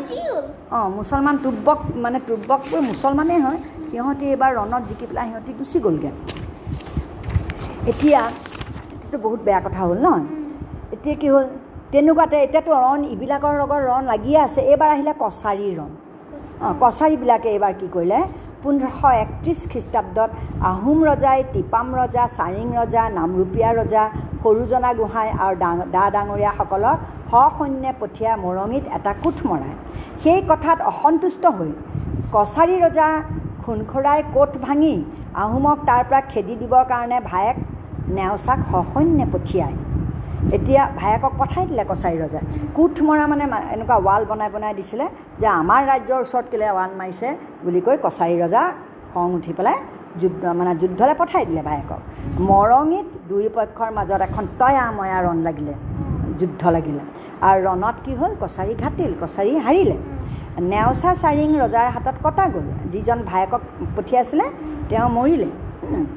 অঁ 0.77 0.89
মুছলমান 0.97 1.37
তুৰ্বক 1.45 1.79
মানে 2.05 2.19
তুৰ্বকবোৰ 2.29 2.81
মুছলমানেই 2.91 3.41
হয়। 3.47 3.59
সিহঁতি 3.91 4.25
এইবাৰ 4.33 4.51
ৰণত 4.61 4.83
জিকি 4.89 5.05
পেলাই 5.11 5.27
সিহঁতি 5.31 5.53
গুচি 5.59 5.79
গ'লগৈ। 5.85 6.13
এতিয়া 7.91 8.21
এইটোতো 8.93 9.17
বহুত 9.27 9.41
বেয়া 9.47 9.61
কথা 9.67 9.81
হ'ল 9.87 9.99
ন? 10.07 10.09
এতিয়া 10.95 11.17
কি 11.21 11.29
হ'ল? 11.35 11.47
তেনেকুৱাতে 11.93 12.37
এতিয়াতো 12.47 12.71
ৰণ 12.85 13.01
ইবিলাকৰ 13.15 13.53
লগত 13.63 13.81
ৰণ 13.91 14.03
লাগিয়ে 14.13 14.39
আছে। 14.47 14.61
এইবাৰ 14.73 14.91
আহিলে 14.95 15.13
কছাৰীৰ 15.23 15.75
ৰণ। 15.81 15.93
অঁ 16.67 16.75
কছাৰীবিলাকে 16.83 17.49
এইবাৰ 17.57 17.75
কি 17.81 17.89
কৰিলে? 17.95 18.21
পোন্ধৰশ 18.63 19.01
একত্ৰিছ 19.25 19.61
খ্ৰীষ্টাব্দত 19.73 20.31
আহোম 20.73 20.99
ৰজাই 21.09 21.39
টিপাম 21.53 21.87
ৰজা 22.01 22.25
চাৰিং 22.39 22.67
ৰজা 22.81 23.03
নামৰূপীয়া 23.19 23.71
ৰজা 23.81 24.05
সৰুজনা 24.43 24.91
গোহাঁই 24.99 25.31
আৰু 25.45 25.57
দা 25.95 26.05
ডাঙৰীয়াসকলক 26.15 26.99
সসৈন্যে 27.31 27.93
পঠিয়াই 28.01 28.37
মৰঙিত 28.45 28.85
এটা 28.97 29.13
কোঠ 29.23 29.37
মৰায় 29.49 29.77
সেই 30.23 30.41
কথাত 30.51 30.79
অসন্তুষ্ট 30.93 31.43
হৈ 31.57 31.71
কছাৰী 32.35 32.77
ৰজা 32.85 33.09
খুনখৰাই 33.63 34.21
কোঠ 34.35 34.53
ভাঙি 34.67 34.95
আহোমক 35.45 35.79
তাৰ 35.89 36.03
পৰা 36.09 36.21
খেদি 36.33 36.55
দিবৰ 36.61 36.85
কাৰণে 36.93 37.19
ভায়েক 37.31 37.57
নেওচাক 38.17 38.59
সসৈন্যে 38.71 39.27
পঠিয়ায়। 39.35 39.77
এতিয়া 40.57 40.83
ভায়েকক 41.01 41.33
পঠাই 41.41 41.65
দিলে 41.71 41.85
কছাৰী 41.91 42.17
ৰজাই 42.25 42.45
কোঠ 42.77 42.95
মৰা 43.07 43.25
মানে 43.33 43.45
এনেকুৱা 43.75 43.97
ৱাল 44.07 44.23
বনাই 44.31 44.51
বনাই 44.55 44.73
দিছিলে 44.79 45.07
যে 45.41 45.47
আমাৰ 45.61 45.81
ৰাজ্যৰ 45.91 46.21
ওচৰত 46.25 46.47
কেলৈ 46.53 46.69
ৱাল 46.79 46.91
মাৰিছে 47.01 47.29
বুলি 47.65 47.81
কৈ 47.87 47.97
কছাৰী 48.07 48.35
ৰজা 48.45 48.63
খং 49.13 49.29
উঠি 49.39 49.53
পেলাই 49.59 49.77
যুদ্ধ 50.21 50.43
মানে 50.59 50.73
যুদ্ধলৈ 50.83 51.15
পঠাই 51.21 51.45
দিলে 51.49 51.63
ভায়েকক। 51.69 52.01
মৰঙিত 52.51 53.07
দুয়ো 53.29 53.51
পক্ষৰ 53.57 53.91
মাজত 53.99 54.21
এখন 54.29 54.45
তয়া 54.61 54.85
ময়া 54.99 55.19
ৰণ 55.27 55.39
লাগিলে 55.47 55.75
যুদ্ধ 56.41 56.63
লাগিলে। 56.77 57.03
আৰু 57.49 57.59
ৰণত 57.69 57.97
কি 58.05 58.13
হ'ল? 58.19 58.33
কছাৰী 58.43 58.73
ঘাটিল 58.83 59.13
কছাৰী 59.23 59.53
হাৰিলে। 59.67 59.97
নেওচা 60.73 61.11
চাৰিং 61.23 61.49
ৰজাৰ 61.63 61.87
হাতত 61.95 62.17
কটা 62.25 62.45
গ'ল। 62.55 62.67
যিজন 62.93 63.19
ভায়েকক 63.31 63.63
পঠিয়াইছিলে 63.97 64.47
তেওঁ 64.89 65.09
মৰিলে। 65.17 65.49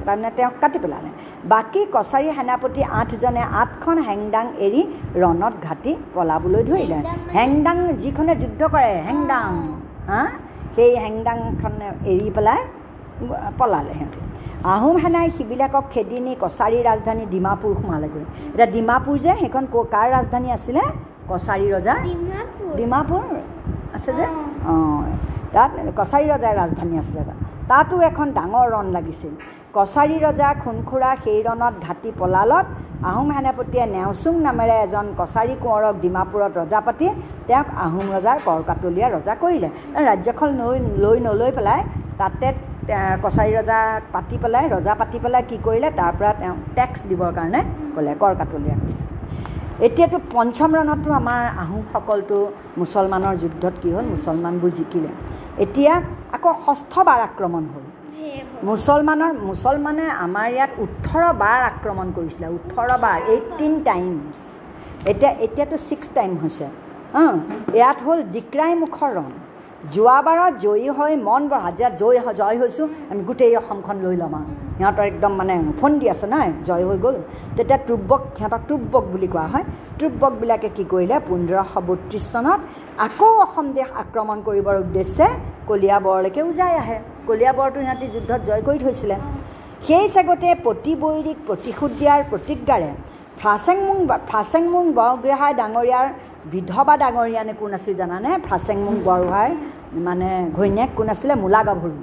তাৰমানে 0.06 0.30
তেওঁক 0.38 0.56
কাটি 0.62 0.78
পেলালে। 0.84 1.10
বাকী 1.52 1.82
কছাৰী 1.96 2.30
সেনাপতি 2.38 2.82
আঠজনে 3.00 3.44
আঠখন 3.62 3.98
হেংদাং 4.10 4.46
এৰি 4.66 4.82
ৰণত 5.24 5.54
ঘাটি 5.66 5.92
পলাবলৈ 6.16 6.62
ধৰিলে। 6.70 7.00
হেংদাং 7.38 7.78
যিখনে 8.04 8.34
যুদ্ধ 8.42 8.62
কৰে 8.74 8.92
হেংদাং 9.08 9.50
হা? 10.10 10.22
সেই 10.76 10.92
হেংদাংখন 11.04 11.74
এৰি 12.12 12.28
পেলাই 12.36 12.60
পলালে 13.60 13.94
সিহঁতে। 14.00 14.20
আহোম 14.74 14.96
সেনাই 15.04 15.28
সিবিলাকক 15.38 15.86
খেদি 15.94 16.18
নি 16.26 16.32
কছাৰী 16.44 16.80
ৰাজধানী 16.90 17.24
ডিমাপুৰ 17.34 17.72
সোমালেগৈ। 17.82 18.24
এতিয়া 18.54 18.68
ডিমাপুৰ 18.76 19.16
যে 19.26 19.32
সেইখন 19.42 19.64
কাৰ 19.96 20.08
ৰাজধানী 20.16 20.50
আছিলে? 20.58 20.84
কছাৰী 21.30 21.66
ৰজা? 21.76 21.96
ডিমাপুৰ। 22.10 22.72
ডিমাপুৰ 22.80 23.24
আছে 23.96 24.12
যে? 24.20 24.26
অঁ 24.72 25.04
তাত 25.54 25.72
কছাৰী 26.00 26.26
ৰজাৰ 26.34 26.54
ৰাজধানী 26.62 26.96
আছিলে 27.02 27.22
তাত। 27.30 27.40
তাতো 27.70 27.96
এখন 28.10 28.28
ডাঙৰ 28.38 28.68
ৰণ 28.74 28.86
লাগিছিল। 28.98 29.34
কছাৰী 29.76 30.16
ৰজা 30.26 30.50
খুনখুৰা 30.64 31.10
সেই 31.24 31.40
ৰণত 31.48 31.76
ঘাটি 31.86 32.10
পলালত 32.20 32.66
আহোম 33.10 33.28
সেনাপতিয়ে 33.36 33.86
নেওচুং 33.96 34.34
নামেৰে 34.48 34.76
এজন 34.86 35.06
কছাৰী 35.20 35.54
কোঁৱৰক 35.64 35.96
ডিমাপুৰত 36.04 36.52
ৰজা 36.62 36.80
পাতি 36.88 37.08
তেওঁক 37.48 37.68
আহোম 37.86 38.06
ৰজাৰ 38.16 38.38
কৰকাতলীয়া 38.48 39.08
ৰজা 39.16 39.34
কৰিলে। 39.44 39.70
ৰাজ্যখন 40.08 40.50
লৈ 40.60 40.78
লৈ 41.04 41.18
নলৈ 41.28 41.52
পেলাই 41.58 41.80
তাতে 42.20 42.48
কছাৰী 43.24 43.52
ৰজাক 43.60 44.00
পাতি 44.14 44.36
পেলাই 44.44 44.66
ৰজা 44.76 44.94
পাতি 45.00 45.18
পেলাই 45.24 45.44
কি 45.50 45.58
কৰিলে 45.68 45.90
তাৰ 46.00 46.14
পৰা 46.18 46.32
তেওঁ 46.42 46.56
টেক্স 46.78 47.00
দিবৰ 47.10 47.32
কাৰণে 47.38 47.60
ক'লে 47.96 48.14
কৰকাতলীয়া 48.24 48.78
এতিয়াতো 49.88 50.18
পঞ্চম 50.34 50.70
ৰণতো 50.78 51.10
আমাৰ 51.22 51.42
আহোমসকলটো 51.64 52.38
মুছলমানৰ 52.80 53.36
যুদ্ধত 53.42 53.76
কি 53.82 53.90
হ'ল? 53.96 54.06
মুছলমানবোৰ 54.16 54.72
জিকিলে। 54.80 55.12
এতিয়া 55.64 55.94
আকৌ 56.36 56.52
ষষ্ঠবাৰ 56.66 57.20
আক্ৰমণ 57.30 57.64
হ'ল। 57.74 57.86
মুছলমানৰ 58.70 59.32
মুছলমানে 59.50 60.06
আমাৰ 60.26 60.48
ইয়াত 60.56 60.72
ওঠৰ 60.84 61.24
বাৰ 61.44 61.60
আক্ৰমণ 61.72 62.08
কৰিছিলে 62.18 62.48
ওঠৰ 62.58 62.90
বাৰ 63.04 63.20
এইটিন 63.34 63.74
টাইমছ 63.90 64.40
এতিয়া 65.12 65.32
এতিয়াতো 65.46 65.78
ছিক্স 65.88 66.08
টাইম 66.18 66.32
হৈছে। 66.42 66.66
অঁ 67.22 67.36
ইয়াত 67.80 67.98
হ'ল 68.06 68.20
ডিক্ৰাই 68.36 68.72
মুখৰ 68.84 69.10
ৰণ। 69.18 69.32
যোৱাবাৰত 69.96 70.54
জয়ী 70.64 70.88
হৈ 70.98 71.14
মন 71.28 71.42
বঢ়া 71.52 71.70
যে 71.80 71.88
জয় 72.02 72.18
জয় 72.40 72.58
হৈছোঁ 72.62 72.88
আমি 73.12 73.22
গোটেই 73.28 73.54
অসমখন 73.60 73.98
লৈ 74.06 74.16
ল'ম 74.22 74.34
আৰু। 74.40 74.50
সিহঁতৰ 74.78 75.06
একদম 75.12 75.32
মানে 75.40 75.56
ফন্দি 75.80 76.06
আছে 76.14 76.26
নহয় 76.32 76.52
জয় 76.68 76.84
হৈ 76.90 76.98
গ'ল। 77.06 77.16
তেতিয়া 77.56 77.80
টুব্বক 77.88 78.22
সিহঁতক 78.38 78.62
টুব্বক 78.70 79.04
বুলি 79.14 79.28
কোৱা 79.34 79.46
হয়। 79.54 79.66
টুব্বকবিলাকে 80.00 80.70
কি 80.78 80.84
কৰিলে 80.92 81.16
পোন্ধৰশ 81.28 81.74
বত্ৰিছ 81.88 82.26
চনত 82.34 82.60
আকৌ 83.06 83.32
অসম 83.46 83.66
দেশ 83.78 83.90
আক্ৰমণ 84.04 84.38
কৰিবৰ 84.48 84.76
উদ্দেশ্যে 84.84 85.26
কলিয়াবৰলৈকে 85.70 86.42
উজাই 86.50 86.74
আহে। 86.82 86.98
কলিয়াবৰটো 87.28 87.80
সিহঁতি 87.86 88.08
যুদ্ধত 88.14 88.42
জয় 88.48 88.62
কৰি 88.68 88.78
থৈছিলে। 88.84 89.16
সেই 89.88 90.06
চেগতে 90.16 90.50
প্ৰতি 90.66 90.92
বৈৰীক 91.04 91.38
প্ৰতিশোধ 91.48 91.92
দিয়াৰ 92.00 92.22
প্ৰতিজ্ঞাৰে 92.32 92.92
ফ্ৰাচেংমুং 93.42 93.98
ফ্ৰাচেংমুং 94.30 94.84
বৰগোহাঁই 95.00 95.54
ডাঙৰীয়াৰ 95.60 96.08
বিধৱা 96.54 96.94
ডাঙৰীয়ানে 97.04 97.54
কোন 97.60 97.72
আছিল 97.78 97.94
জানানে? 98.02 98.30
ফ্ৰাচেংমুং 98.48 98.96
বৰগোহাঁইৰ 99.08 99.54
মানে 100.08 100.30
ঘৈণীয়েক 100.58 100.92
কোন 100.98 101.08
আছিলে? 101.14 101.34
মূলা 101.44 101.62
গাভৰু 101.70 101.96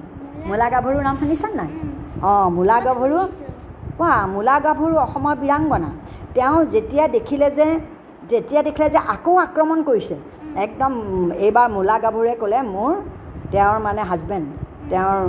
মূলা 0.49 0.67
গাভৰুৰ 0.75 1.03
নাম 1.09 1.17
শুনিছেনে 1.21 1.55
নাই? 1.61 1.71
অঁ 2.29 2.47
মূলা 2.57 2.77
গাভৰু 2.87 3.19
কোৱা 3.99 4.15
মূলা 4.35 4.57
গাভৰু 4.67 4.95
অসমৰ 5.07 5.35
বীৰাংগনা। 5.43 5.91
তেওঁ 6.37 6.57
যেতিয়া 6.75 7.05
দেখিলে 7.17 7.49
যে 7.59 7.67
যেতিয়া 8.31 8.61
দেখিলে 8.69 8.89
যে 8.95 9.01
আকৌ 9.15 9.33
আক্ৰমণ 9.47 9.79
কৰিছে 9.89 10.17
একদম 10.65 10.93
এইবাৰ 11.47 11.69
মূলা 11.77 11.97
গাভৰুৱে 12.05 12.35
ক'লে 12.43 12.59
মোৰ 12.75 12.93
তেওঁৰ 13.53 13.79
মানে 13.87 14.03
হাজবেণ্ড 14.11 14.47
তেওঁৰ 14.91 15.21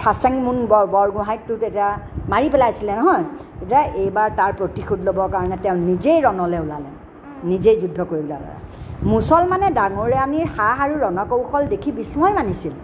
ফাচেংমুন 0.00 0.56
বৰ 0.70 0.84
বৰগোহাঁইকটো 0.94 1.54
তেতিয়া 1.62 1.88
মাৰি 2.32 2.48
পেলাইছিলে 2.52 2.92
নহয়? 3.00 3.24
তেতিয়া 3.58 3.82
এইবাৰ 4.02 4.28
তাৰ 4.38 4.52
প্ৰতিশোধ 4.60 4.98
ল'বৰ 5.06 5.28
কাৰণে 5.34 5.56
তেওঁ 5.64 5.76
নিজেই 5.88 6.18
ৰণলৈ 6.26 6.58
ওলালে। 6.64 6.90
নিজেই 7.50 7.76
যুদ্ধ 7.82 7.98
কৰিবলৈ 8.10 8.36
ওলালে 8.38 8.52
মুছলমানে 9.10 9.68
ডাঙৰীয়ানীৰ 9.78 10.46
সাহ 10.56 10.76
আৰু 10.84 10.94
ৰণকৌশল 11.06 11.62
দেখি 11.72 11.90
বিস্ময় 12.00 12.34
মানিছিল। 12.38 12.74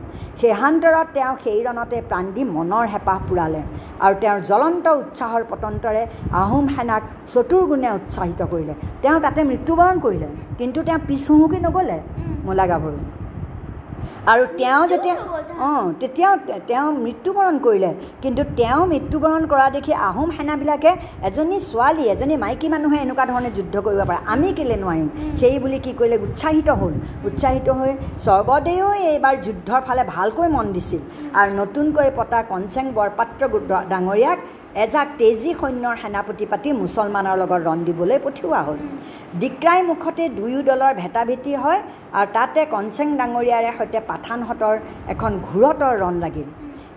শেষান্তৰত 0.40 1.06
তেওঁ 1.16 1.34
সেই 1.44 1.60
ৰণতে 1.66 1.96
প্ৰাণ 2.08 2.24
দি 2.34 2.42
মনৰ 2.56 2.84
হেঁপাহ 2.92 3.18
পূৰালে 3.28 3.60
আৰু 4.04 4.14
তেওঁৰ 4.22 4.40
জ্বলন্ত 4.50 4.86
উৎসাহৰ 5.00 5.42
পতন্তৰে 5.50 6.02
আহোম 6.42 6.64
সেনাক 6.74 7.02
চতুৰ্গুণে 7.32 7.88
উৎসাহিত 7.98 8.40
কৰিলে। 8.52 8.74
তেওঁ 9.02 9.18
তাতে 9.24 9.40
মৃত্যুবৰণ 9.50 9.96
কৰিলে 10.04 10.28
কিন্তু 10.58 10.78
তেওঁ 10.88 11.00
পিছ 11.08 11.24
হুহুকি 11.30 11.58
নগ'লে। 11.66 11.96
মূলা 12.46 12.64
গাভৰু 12.72 12.98
আৰু 14.32 14.42
তেওঁ 14.60 14.82
যেতিয়া 14.92 15.16
অঁ 15.68 15.84
তেতিয়াও 16.00 16.34
তেওঁ 16.70 16.88
মৃত্যুবৰণ 17.04 17.54
কৰিলে। 17.66 17.90
কিন্তু 18.22 18.42
তেওঁ 18.60 18.80
মৃত্যুবৰণ 18.92 19.42
কৰা 19.52 19.66
দেখি 19.76 19.92
আহোম 20.08 20.28
সেনাবিলাকে 20.36 20.90
এজনী 21.28 21.58
ছোৱালী 21.70 22.04
এজনী 22.14 22.36
মাইকী 22.44 22.68
মানুহে 22.74 22.98
এনেকুৱা 23.04 23.24
ধৰণে 23.32 23.50
যুদ্ধ 23.58 23.74
কৰিব 23.86 24.00
পাৰে। 24.10 24.20
আমি 24.32 24.48
কেলৈ 24.58 24.76
নোৱাৰিম? 24.82 25.08
সেই 25.40 25.56
বুলি 25.62 25.78
কি 25.84 25.92
কৰিলে? 25.98 26.16
উৎসাহিত 26.26 26.68
হ'ল। 26.80 26.94
উৎসাহিত 27.28 27.68
হৈ 27.78 27.92
স্বৰ্গদেৱেও 28.24 28.88
এইবাৰ 29.12 29.34
যুদ্ধৰ 29.46 29.80
ফালে 29.86 30.02
ভালকৈ 30.14 30.48
মন 30.56 30.66
দিছিল। 30.76 31.00
আৰু 31.40 31.50
নতুনকৈ 31.60 32.08
পতা 32.18 32.38
কনচেং 32.52 32.84
বৰপাত্ৰ 32.96 33.42
ডাঙৰীয়াক 33.92 34.38
এজাক 34.74 35.08
তেজী 35.18 35.50
সৈন্যৰ 35.60 35.96
সেনাপতি 36.02 36.44
পাতি 36.50 36.68
মুছলমানৰ 36.82 37.36
লগত 37.42 37.60
ৰণ 37.68 37.78
দিবলৈ 37.86 38.18
পঠিওৱা 38.24 38.60
হ'ল। 38.66 38.78
ডিক্ৰাই 39.42 39.80
মুখতে 39.90 40.24
দুয়ো 40.38 40.60
দলৰ 40.68 40.92
ভেটা 41.02 41.22
ভেটি 41.30 41.52
হয় 41.62 41.80
আৰু 42.18 42.28
তাতে 42.36 42.60
কনচেং 42.74 43.08
ডাঙৰীয়াৰে 43.20 43.70
সৈতে 43.78 44.00
পাঠানহঁতৰ 44.10 44.74
এখন 45.12 45.32
ঘূৰতৰ 45.48 45.94
ৰণ 46.02 46.14
লাগিল। 46.24 46.48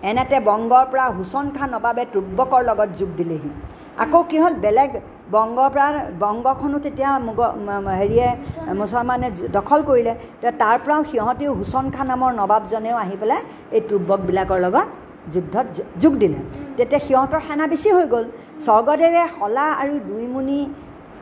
এনেতে 0.09 0.37
বংগৰ 0.49 0.85
পৰা 0.91 1.05
হুচন 1.17 1.45
খান 1.55 1.69
নবাবে 1.75 2.03
তুব্বকৰ 2.13 2.61
লগত 2.69 2.89
যোগ 2.99 3.09
দিলেহি। 3.19 3.49
আকৌ 4.03 4.21
কি 4.29 4.37
হ'ল 4.43 4.53
বেলেগ 4.65 4.91
বংগৰ 5.33 5.69
পৰা 5.73 5.87
বংগখনো 6.23 6.77
তেতিয়া 6.85 7.11
মুগ 7.27 7.39
হেৰিয়ে 8.01 8.27
মুছলমানে 8.79 9.27
দখল 9.57 9.79
কৰিলে। 9.89 10.13
তাৰ 10.61 10.77
পৰাও 10.83 11.01
সিহঁতেও 11.11 11.51
হুচন 11.59 11.85
খান 11.95 12.07
নামৰ 12.11 12.31
নবাবজনেও 12.41 12.97
আহি 13.03 13.15
পেলাই 13.21 13.41
এই 13.75 13.81
তুব্বকবিলাকৰ 13.89 14.59
লগত 14.65 14.87
যুদ্ধত 15.33 15.67
যোগ 16.01 16.13
দিলে। 16.23 16.39
তেতিয়া 16.77 17.01
সিহঁতৰ 17.07 17.41
সেনা 17.47 17.65
বেছি 17.71 17.89
হৈ 17.95 18.07
গ'ল। 18.13 18.25
স্বৰ্গদেৱে 18.65 19.23
শলা 19.37 19.65
আৰু 19.81 19.93
দুইমুনি 20.09 20.59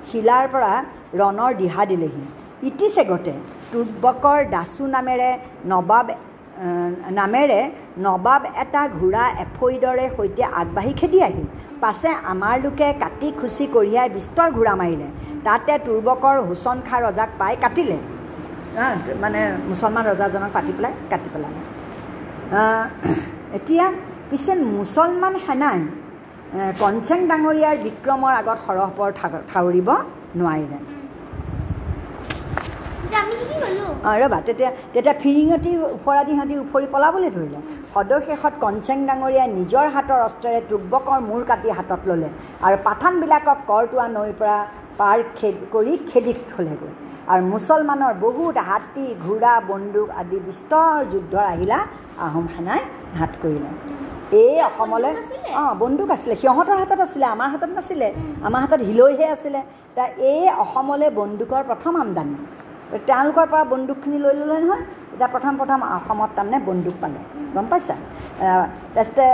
শিলাৰ 0.10 0.46
পৰা 0.54 0.72
ৰণৰ 1.28 1.52
দিহা 1.62 1.84
দিলেহি। 1.92 2.24
ইতিচেগতে 2.70 3.34
তুব্বকৰ 3.72 4.40
দাচু 4.54 4.84
নামেৰে 4.96 5.30
নবাব 5.72 6.08
নামেৰে 7.20 7.60
নবাব 8.06 8.42
এটা 8.64 8.82
ঘোঁৰা 8.98 9.24
এফৈদৰে 9.44 10.06
সৈতে 10.18 10.44
আগবাঢ়ি 10.62 10.94
খেদি 11.00 11.20
আহিল। 11.28 11.48
পাছে 11.82 12.10
আমাৰ 12.32 12.56
লোকে 12.64 12.88
কাটি 13.04 13.28
খুচি 13.40 13.66
কঢ়িয়াই 13.76 14.08
বিস্তৰ 14.16 14.48
ঘোঁৰা 14.58 14.74
মাৰিলে। 14.82 15.08
তাতে 15.46 15.74
তুৰ্বকৰ 15.86 16.36
হুচন 16.48 16.78
খা 16.88 16.98
ৰজাক 17.06 17.30
পাই 17.40 17.54
কাটিলে। 17.64 17.98
মানে 19.24 19.40
মুছলমান 19.70 20.04
ৰজাজনক 20.12 20.52
পাতি 20.58 20.72
পেলাই 20.78 20.94
কাটি 21.12 21.30
পেলালে। 21.34 21.62
এতিয়া 23.58 23.86
পিছে 24.30 24.54
মুছলমান 24.78 25.34
সেনাই 25.46 25.80
কনচেং 26.82 27.20
ডাঙৰীয়াৰ 27.32 27.76
বিক্ৰমৰ 27.86 28.34
আগত 28.42 28.58
সৰহপৰ 28.68 29.10
ঠাউৰিব 29.52 29.90
নোৱাৰিলে। 30.40 30.80
অঁ 34.10 34.16
ৰ'বা 34.22 34.38
তেতিয়া 34.48 34.70
তেতিয়া 34.94 35.16
ফিৰিঙতি 35.24 35.72
ওফৰা 35.98 36.22
দি 36.28 36.34
সিহঁতি 36.36 36.56
উফৰি 36.66 36.88
পলাবলৈ 36.94 37.30
ধৰিলে। 37.36 37.60
সদৰ 37.94 38.20
শেষত 38.28 38.54
কনচেং 38.64 38.98
ডাঙৰীয়াই 39.10 39.48
নিজৰ 39.58 39.86
হাতৰ 39.96 40.20
অস্ত্ৰেৰে 40.28 40.60
তুব্বকৰ 40.70 41.20
মূৰ 41.30 41.42
কাটি 41.50 41.70
হাতত 41.78 42.02
ল'লে 42.10 42.30
আৰু 42.66 42.78
পাঠানবিলাকক 42.88 43.58
কৰটোৱা 43.72 44.06
নৈৰ 44.18 44.34
পৰা 44.40 44.58
পাৰ 45.00 45.18
খেদ 45.38 45.56
কৰি 45.74 45.94
খেদি 46.10 46.34
থ'লেগৈ। 46.52 46.92
আৰু 47.32 47.44
মুছলমানৰ 47.54 48.14
বহুত 48.26 48.56
হাতী 48.70 49.06
ঘোঁৰা 49.26 49.54
বন্দুক 49.72 50.08
আদি 50.22 50.38
বিস্তৰ 50.48 50.94
যুদ্ধৰ 51.12 51.46
আহিলা 51.54 51.80
আহোম 52.26 52.46
সেনাই 52.56 52.82
হাত 53.20 53.32
কৰিলে। 53.42 53.70
এই 54.42 54.56
অসমলৈ 54.70 55.14
অঁ 55.62 55.74
বন্দুক 55.84 56.10
আছিলে। 56.16 56.36
সিহঁতৰ 56.42 56.78
হাতত 56.82 57.00
আছিলে 57.08 57.26
আমাৰ 57.36 57.48
হাতত 57.54 57.72
নাছিলে। 57.78 58.08
আমাৰ 58.48 58.60
হাতত 58.64 58.82
হিলৈহে 58.90 59.28
আছিলে। 59.36 59.60
তা 59.96 60.04
এই 60.32 60.44
অসমলৈ 60.64 61.10
বন্দুকৰ 61.20 61.62
প্ৰথম 61.70 61.94
আমদানি। 62.04 62.36
তেওঁলোকৰ 63.10 63.46
পৰা 63.52 63.64
বন্দুকখিনি 63.74 64.18
লৈ 64.26 64.34
ল'লে 64.40 64.58
নহয় 64.64 64.84
এতিয়া 65.14 65.30
প্ৰথম 65.34 65.54
প্ৰথম 65.60 65.80
অসমত 65.98 66.30
তাৰমানে 66.38 66.58
বন্দুক 66.70 66.96
পালে। 67.02 67.20
গম 67.56 67.66
পাইছা? 67.72 67.96
তাৰপিছতে 68.96 69.26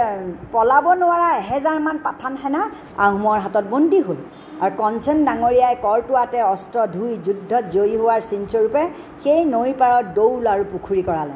পলাব 0.54 0.86
নোৱাৰা 1.02 1.28
এহেজাৰমান 1.42 1.98
পাঠান 2.06 2.34
সেনা 2.42 2.62
আহোমৰ 3.04 3.38
হাতত 3.46 3.66
বন্দী 3.74 4.00
হ'ল। 4.08 4.20
আৰু 4.64 4.74
কনচেন 4.82 5.18
ডাঙৰীয়াই 5.28 5.76
কৰটোৱাতে 5.86 6.40
অস্ত্ৰ 6.54 6.78
ধুই 6.96 7.12
যুদ্ধত 7.26 7.64
জয়ী 7.76 7.96
হোৱাৰ 8.02 8.22
চিনস্বৰূপে 8.32 8.84
সেই 9.24 9.42
নৈৰ 9.56 9.74
পাৰত 9.82 10.06
দৌল 10.18 10.44
আৰু 10.54 10.64
পুখুৰী 10.74 11.04
কৰালে। 11.10 11.36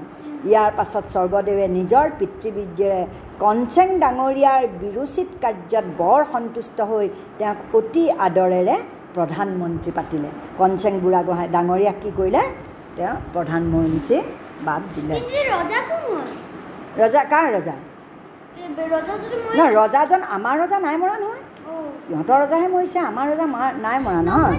ইয়াৰ 0.50 0.72
পাছত 0.78 1.06
স্বৰ্গদেৱে 1.14 1.66
নিজৰ 1.78 2.06
পিতৃবীৰ্যেৰে 2.20 3.02
কনচেং 3.44 3.88
ডাঙৰীয়াৰ 4.04 4.62
বিৰোচিত 4.82 5.30
কাৰ্যত 5.44 5.86
বৰ 6.02 6.20
সন্তুষ্ট 6.34 6.78
হৈ 6.90 7.06
তেওঁক 7.40 7.58
অতি 7.78 8.04
আদৰেৰে 8.26 8.76
প্ৰধানমন্ত্ৰী 9.16 9.92
পাতিলে। 9.98 10.30
কনচেং 10.60 10.94
বুঢ়াগোহাঁই 11.04 11.48
ডাঙৰীয়াক 11.56 11.98
কি 12.04 12.10
কৰিলে? 12.18 12.44
তেওঁ 12.98 13.16
প্ৰধানমন্ত্ৰী 13.36 14.18
বাদ 14.68 14.82
দিলে। 14.96 15.16
ৰজা 17.02 17.22
কাৰ 17.34 17.46
ৰজা? 17.56 17.76
নহয় 19.58 19.74
ৰজাজন 19.80 20.22
আমাৰ 20.36 20.56
ৰজা 20.62 20.78
নাই 20.86 20.98
মৰা 21.04 21.16
নহয়। 21.24 21.51
সিহঁতৰ 22.12 22.38
ৰজাহে 22.44 22.68
মৰিছে 22.76 23.00
আমাৰ 23.10 23.26
ৰজা 23.32 23.46
নাই 23.86 23.98
মৰা 24.06 24.22
নহয়। 24.30 24.56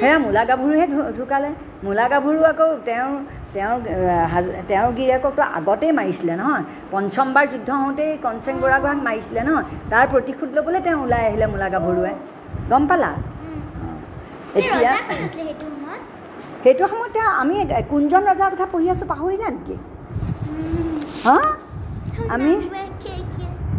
সেয়া 0.00 0.18
মূলা 0.24 0.42
গাভৰুহে 0.50 0.86
ঢুকালে। 1.18 1.50
মূলা 1.86 2.04
গাভৰু 2.12 2.40
আকৌ 2.52 2.68
তেওঁৰ 2.88 3.12
তেওঁৰ 3.54 3.78
তেওঁৰ 4.70 4.90
গিৰিয়েককতো 4.98 5.42
আগতেই 5.58 5.92
মাৰিছিলে 5.98 6.34
নহয়। 6.42 6.64
পঞ্চমবাৰ 6.92 7.44
যুদ্ধ 7.52 7.68
হওঁতেই 7.82 8.10
কনচেং 8.24 8.54
বুঢ়াগোহাঁক 8.62 9.00
মাৰিছিলে 9.08 9.42
নহয়। 9.48 9.64
তাৰ 9.92 10.04
প্ৰতিশোধ 10.12 10.50
ল'বলৈ 10.56 10.80
তেওঁ 10.86 10.98
ওলাই 11.04 11.22
আহিলে 11.28 11.46
মূলা 11.54 11.68
গাভৰুৱে 11.74 12.12
গম 12.70 12.82
পালা? 12.90 13.10
এতিয়া 14.58 14.90
সেইটো 16.64 16.84
সময়ত? 16.92 17.12
তেওঁ 17.16 17.30
আমি 17.42 17.54
কোনজন 17.92 18.22
ৰজাৰ 18.30 18.50
কথা 18.52 18.66
পঢ়ি 18.72 18.86
আছোঁ 18.94 19.06
পাহৰিলা 19.12 19.48
নেকি? 19.56 19.76
হা? 21.26 21.38
আমি 22.34 22.52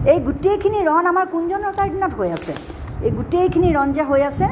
এই 0.10 0.20
গোটেইখিনি 0.28 0.80
ৰণ 0.90 1.04
আমাৰ 1.12 1.26
কোনজন 1.34 1.62
ৰজাৰ 1.70 1.88
দিনত 1.94 2.14
হৈ 2.20 2.30
আছে। 2.38 2.54
এই 3.06 3.12
গোটেইখিনি 3.18 3.70
ৰণ 3.78 3.88
যে 3.98 4.04
হৈ 4.10 4.22
আছে 4.30 4.48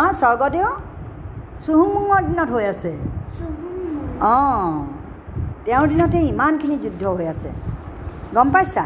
অঁ 0.00 0.10
স্বৰ্গদেউ 0.20 0.66
চুহুংমুঙৰ 1.64 2.22
দিনত 2.28 2.48
হৈ 2.54 2.64
আছে। 2.72 2.90
অঁ 4.32 4.72
তেওঁৰ 5.64 5.86
দিনতে 5.92 6.18
ইমানখিনি 6.32 6.76
যুদ্ধ 6.84 7.02
হৈ 7.18 7.26
আছে। 7.34 7.50
গম 8.36 8.48
পাইছা? 8.54 8.84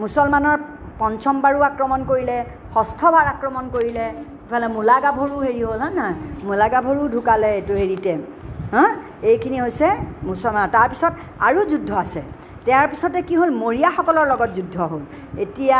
মুছলমানৰ 0.00 0.58
পঞ্চমবাৰো 1.00 1.60
আক্ৰমণ 1.70 2.00
কৰিলে 2.10 2.36
ষষ্ঠবাৰ 2.74 3.24
আক্ৰমণ 3.34 3.64
কৰিলে 3.74 4.06
ইফালে 4.44 4.68
মূলা 4.76 4.96
গাভৰু 5.06 5.34
হেৰি 5.46 5.62
হ'ল 5.68 5.80
হয় 5.82 5.94
নহয় 5.98 6.16
মূলা 6.48 6.66
গাভৰু 6.74 7.00
ঢুকালে 7.14 7.48
এইটো 7.58 7.74
হেৰিতে। 7.80 8.12
হা 8.74 8.84
এইখিনি 9.30 9.58
হৈছে 9.64 9.88
মুছলমান। 10.28 10.66
তাৰপিছত 10.76 11.12
আৰু 11.46 11.60
যুদ্ধ 11.72 11.90
আছে। 12.04 12.20
তাৰ 12.66 12.84
পিছতে 12.90 13.20
কি 13.28 13.34
হ'ল? 13.40 13.50
মৰিয়াসকলৰ 13.64 14.26
লগত 14.32 14.50
যুদ্ধ 14.56 14.76
হ'ল। 14.90 15.02
এতিয়া 15.44 15.78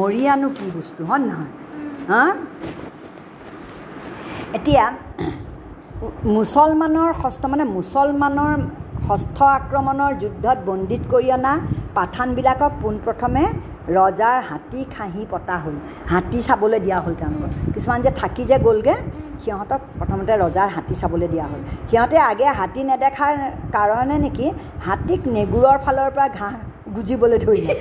মৰিয়ানো 0.00 0.48
কি 0.56 0.66
বস্তু 0.76 1.02
হয় 1.08 1.22
নহয়? 1.28 1.52
হা? 2.10 2.22
এতিয়া 4.58 4.84
মুছলমানৰ 6.36 7.10
ষষ্ঠ 7.22 7.42
মানে 7.52 7.64
মুছলমানৰ 7.76 8.52
ষষ্ঠ 9.08 9.38
আক্ৰমণৰ 9.58 10.12
যুদ্ধত 10.22 10.58
বন্দীত 10.70 11.02
কৰি 11.12 11.28
অনা 11.36 11.52
পাঠানবিলাকক 11.96 12.72
পোনপ্ৰথমে 12.82 13.44
ৰজাৰ 13.98 14.38
হাতী 14.48 14.80
খাহি 14.94 15.22
পতা 15.32 15.56
হ'ল। 15.62 15.76
হাতী 16.12 16.38
চাবলৈ 16.46 16.78
দিয়া 16.84 16.98
হ'ল 17.04 17.14
তেওঁলোকক। 17.20 17.52
কিছুমান 17.74 17.98
যে 18.04 18.10
থাকি 18.20 18.42
যে 18.50 18.56
গ'লগৈ 18.66 18.96
সিহঁতক 19.42 19.80
প্ৰথমতে 19.98 20.32
ৰজাৰ 20.44 20.68
হাতী 20.76 20.94
চাবলৈ 21.00 21.28
দিয়া 21.34 21.46
হ'ল। 21.50 21.60
সিহঁতে 21.90 22.16
আগে 22.30 22.46
হাতী 22.58 22.80
নেদেখাৰ 22.90 23.34
কাৰণে 23.76 24.16
নেকি 24.24 24.46
হাতীক 24.86 25.20
নেগুৰৰ 25.36 25.76
ফালৰ 25.84 26.10
পৰা 26.16 26.26
ঘাঁহ 26.38 26.54
গুজিবলৈ 26.94 27.38
ধৰিলে। 27.44 27.72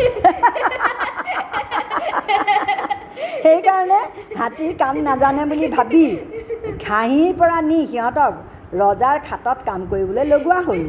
সেইকাৰণে 3.44 4.00
হাতীৰ 4.40 4.72
কাম 4.82 4.96
নাজানে 5.08 5.44
বুলি 5.52 5.68
ভাবি 5.78 6.06
ঘাঁহিৰ 6.88 7.32
পৰা 7.40 7.58
নি 7.70 7.80
সিহঁতক 7.92 8.34
ৰজাৰ 8.82 9.18
খাটত 9.28 9.58
কাম 9.68 9.82
কৰিবলৈ 9.92 10.24
লগোৱা 10.34 10.60
হ'ল। 10.68 10.82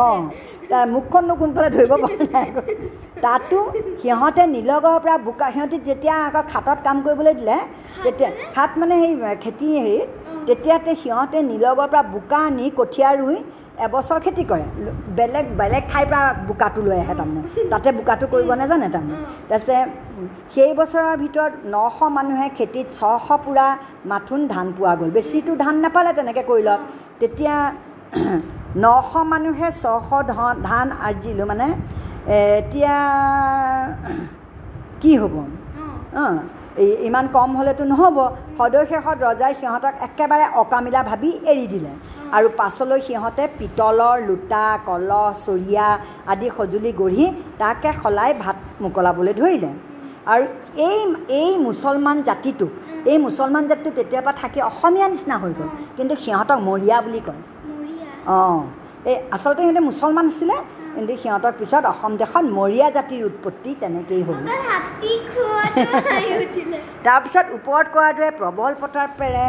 অঁ 0.00 0.20
তাৰ 0.70 0.84
মুখখননো 0.94 1.34
কোনফালে 1.40 1.68
ধৰিব 1.76 1.92
পৰা 2.02 2.14
নাই। 2.34 2.48
তাতো 3.24 3.58
সিহঁতে 4.02 4.42
নীলগড়ৰ 4.54 4.98
পৰা 5.04 5.16
বোকা 5.26 5.46
সিহঁতি 5.54 5.78
যেতিয়া 5.88 6.14
আকৌ 6.28 6.42
খাটত 6.52 6.78
কাম 6.86 6.96
কৰিবলৈ 7.06 7.34
দিলে 7.40 7.58
তেতিয়া 8.04 8.30
খাট 8.54 8.70
মানে 8.80 8.94
সেই 9.02 9.12
খেতি 9.44 9.68
হেৰিত 9.76 10.08
তেতিয়াতে 10.46 10.92
সিহঁতে 11.02 11.38
নীলগড়ৰ 11.50 11.88
পৰা 11.92 12.02
বোকা 12.14 12.40
আনি 12.48 12.64
কঠীয়া 12.80 13.10
ৰুই 13.20 13.36
এবছৰ 13.84 14.18
খেতি 14.24 14.42
কৰে। 14.50 14.66
বেলেগ 15.18 15.46
বেলেগ 15.60 15.82
ঠাইৰ 15.92 16.06
পৰা 16.10 16.20
বোকাটো 16.48 16.80
লৈ 16.86 16.98
আহে 17.04 17.14
তাৰমানে। 17.20 17.42
তাতে 17.72 17.88
বোকাটো 17.98 18.26
কৰিব 18.32 18.50
নাজানে 18.62 18.88
তাৰমানে। 18.94 19.16
তাৰপিছতে 19.48 19.76
সেই 20.54 20.70
বছৰৰ 20.78 21.14
ভিতৰত 21.22 21.52
নশ 21.74 21.98
মানুহে 22.16 22.46
খেতিত 22.58 22.86
ছশ 22.98 23.26
পূৰা 23.44 23.66
মাথোন 24.12 24.40
ধান 24.54 24.66
পোৱা 24.76 24.92
গ'ল। 25.00 25.10
বেছিটো 25.16 25.52
ধান 25.64 25.74
নাপালে 25.84 26.10
তেনেকৈ 26.18 26.42
কৰি 26.50 26.62
লওক। 26.68 26.80
তেতিয়া 27.20 27.56
নশ 28.84 29.10
মানুহে 29.32 29.68
ছশ 29.82 30.08
ধন 30.30 30.54
ধান 30.68 30.86
আৰ্জিলোঁ। 31.08 31.46
মানে 31.46 31.66
এতিয়া 32.60 32.94
কি 35.02 35.12
হ'ব? 35.20 35.34
অঁ। 36.18 36.36
ইমান 37.08 37.26
কম 37.32 37.50
হ'লেতো 37.58 37.84
নহ'ব। 37.92 38.18
সদৌ 38.58 38.82
শেষত 38.90 39.16
ৰজাই 39.26 39.52
সিহঁতক 39.60 39.94
একেবাৰে 40.06 40.46
অকামিলা 40.62 41.00
ভাবি 41.10 41.30
এৰি 41.52 41.66
দিলে। 41.74 41.92
আৰু 42.36 42.48
পাছলৈ 42.60 43.00
সিহঁতে 43.08 43.44
পিতলৰ 43.58 44.16
লোটা 44.28 44.64
কলহ 44.88 45.26
চৰিয়া 45.46 45.86
আদি 46.32 46.48
সঁজুলি 46.56 46.92
গঢ়ি 47.00 47.26
তাকে 47.58 47.90
সলাই 48.02 48.32
ভাত 48.42 48.56
মোকলাবলৈ 48.82 49.32
ধৰিলে। 49.40 49.70
আৰু 50.32 50.44
এই 50.88 50.98
এই 51.42 51.52
মুছলমান 51.66 52.16
জাতিটো 52.28 52.66
এই 53.10 53.18
মুছলমান 53.26 53.64
জাতিটো 53.70 53.90
তেতিয়াৰ 53.98 54.22
পৰা 54.26 54.34
থাকি 54.42 54.58
অসমীয়া 54.70 55.06
নিচিনা 55.12 55.36
হৈ 55.42 55.52
গ'ল। 55.58 55.68
কিন্তু 55.96 56.14
সিহঁতক 56.24 56.58
মৰিয়া 56.68 56.96
বুলি 57.04 57.20
কয়। 57.26 57.40
অঁ। 58.36 58.60
এই 59.10 59.16
আচলতে 59.34 59.60
সিহঁতে 59.62 59.82
মুছলমান 59.90 60.26
আছিলে। 60.26 60.56
কিন্তু 60.96 61.12
সিহঁতৰ 61.22 61.54
পিছত 61.60 61.82
অসম 61.92 62.12
দেশত 62.20 62.44
মৰিয়া 62.58 62.88
জাতিৰ 62.96 63.22
উৎপত্তি 63.30 63.70
তেনেকেই 63.82 64.22
হ'ল 64.26 64.38
তাৰপিছত 67.06 67.46
ওপৰত 67.56 67.86
দৰে 68.16 68.30
প্ৰবল 68.40 68.72
প্ৰতাপেৰে 68.80 69.44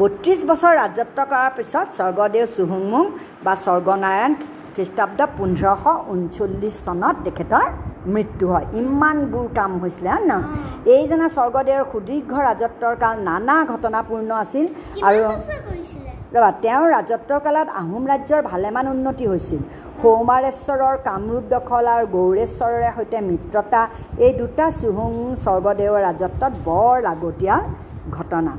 বত্ৰিছ 0.00 0.40
বছৰ 0.50 0.72
ৰাজত্ব 0.82 1.18
কৰাৰ 1.30 1.50
পিছত 1.58 1.86
স্বৰ্গদেউ 1.98 2.44
চুহুংমুং 2.56 3.04
বা 3.44 3.54
স্বৰ্গনাৰায়ণ 3.64 4.32
খ্ৰীষ্টাব্দ 4.74 5.20
পোন্ধৰশ 5.38 5.84
ঊনচল্লিছ 6.12 6.74
চনত 6.84 7.16
তেখেতৰ 7.26 7.66
মৃত্যু 8.06 8.46
হয় 8.52 8.66
ইমানবোৰ 8.74 9.46
কাম 9.58 9.72
হৈছিলে 9.82 10.10
হয় 10.10 10.24
নহয় 10.30 10.48
এইজনা 10.94 11.26
স্বৰ্গদেউৰ 11.36 11.84
সুদীৰ্ঘ 11.92 12.32
ৰাজত্বৰ 12.48 12.94
কাল 13.02 13.14
নানা 13.28 13.56
ঘটনাপূৰ্ণ 13.72 14.30
আছিল 14.42 14.64
আৰু 15.06 15.20
ৰবা 16.34 16.50
তেওঁৰ 16.64 16.86
ৰাজত্বৰ 16.96 17.40
কালত 17.46 17.68
আহোম 17.80 18.02
ৰাজ্যৰ 18.12 18.42
ভালেমান 18.52 18.86
উন্নতি 18.94 19.24
হৈছিল। 19.30 19.60
সৌমাৰেশ্বৰৰ 20.02 20.96
কামৰূপ 21.08 21.44
দখল 21.54 21.84
আৰু 21.94 22.04
গৌৰেশ্বৰৰে 22.16 22.90
সৈতে 22.96 23.18
মিত্ৰতা 23.30 23.80
এই 24.24 24.32
দুটা 24.40 24.66
চুহুং 24.80 25.12
স্বৰ্গদেৱৰ 25.44 26.00
ৰাজত্বত 26.08 26.52
বৰ 26.68 26.94
লাগতিয়াল 27.06 27.62
ঘটনা। 28.16 28.52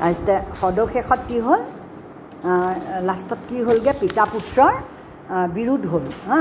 তাৰপিছতে 0.00 0.34
সদশেষত 0.60 1.20
কি 1.28 1.38
হ'ল? 1.46 1.60
লাষ্টত 3.08 3.40
কি 3.48 3.58
হ'লগৈ? 3.66 3.92
পিতা 4.02 4.24
পুত্ৰৰ 4.34 4.74
বিৰোধ 5.56 5.82
হ'ল 5.92 6.06
হা? 6.30 6.40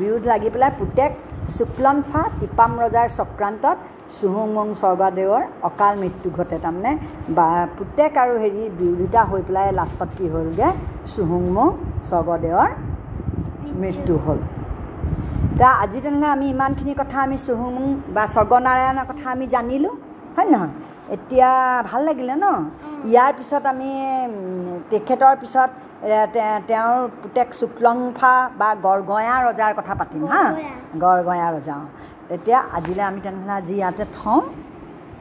বিৰোধ 0.00 0.22
লাগি 0.32 0.48
পেলাই 0.54 0.72
পুতেক 0.80 1.10
শুক্লনফা 1.56 2.22
টিপাম 2.40 2.72
ৰজাৰ 2.84 3.08
চক্ৰান্তত 3.18 3.76
চুহুংমুং 4.18 4.66
স্বৰ্গদেৱৰ 4.80 5.42
অকাল 5.68 5.92
মৃত্যু 6.02 6.28
ঘটে। 6.36 6.56
তাৰমানে 6.64 6.92
বা 7.36 7.48
পুতেক 7.76 8.12
আৰু 8.22 8.34
হেৰি 8.42 8.62
বিৰোধিতা 8.78 9.20
হৈ 9.30 9.40
পেলাই 9.46 9.66
লাষ্টত 9.78 10.10
কি 10.16 10.26
হ'লগৈ? 10.32 10.70
চুহুংমুং 11.14 11.68
স্বৰ্গদেৱৰ 12.10 12.70
মৃত্যু। 13.82 14.14
হ'ল। 14.24 14.38
তা 15.58 15.68
আজি 15.82 15.98
তেনেহ'লে 16.04 16.28
আমি 16.36 16.46
ইমানখিনি 16.54 16.92
কথা 17.00 17.16
আমি 17.26 17.36
চুহুংমুং 17.46 17.88
বা 18.14 18.24
স্বৰ্গনাৰায়ণৰ 18.34 19.06
কথা 19.10 19.26
আমি 19.34 19.46
জানিলোঁ 19.54 19.94
হয় 20.36 20.48
নহয়? 20.52 20.72
এতিয়া 21.14 21.50
ভাল 21.90 22.00
লাগিলে 22.08 22.34
ন? 22.44 22.46
ইয়াৰ 23.12 23.32
পিছত 23.38 23.64
আমি 23.72 23.90
তেখেতৰ 24.90 25.34
পিছত 25.42 25.70
তেওঁৰ 26.68 26.96
পুতেক 27.22 27.48
শুক্লংফা 27.60 28.34
বা 28.60 28.68
গড়গঞা 28.86 29.36
ৰজাৰ 29.46 29.72
কথা 29.78 29.94
পাতিম 30.00 30.22
হা? 30.32 30.44
গড়গঞা। 30.44 30.74
গড়গঞা 31.02 31.48
ৰজা 31.56 31.74
অঁ। 31.82 31.86
তেতিয়া 32.28 32.58
আজিলৈ 32.76 33.04
আমি 33.10 33.20
তেনেহ'লে 33.24 33.52
আজি 33.60 33.74
ইয়াতে 33.80 34.04
থওঁ 34.16 34.40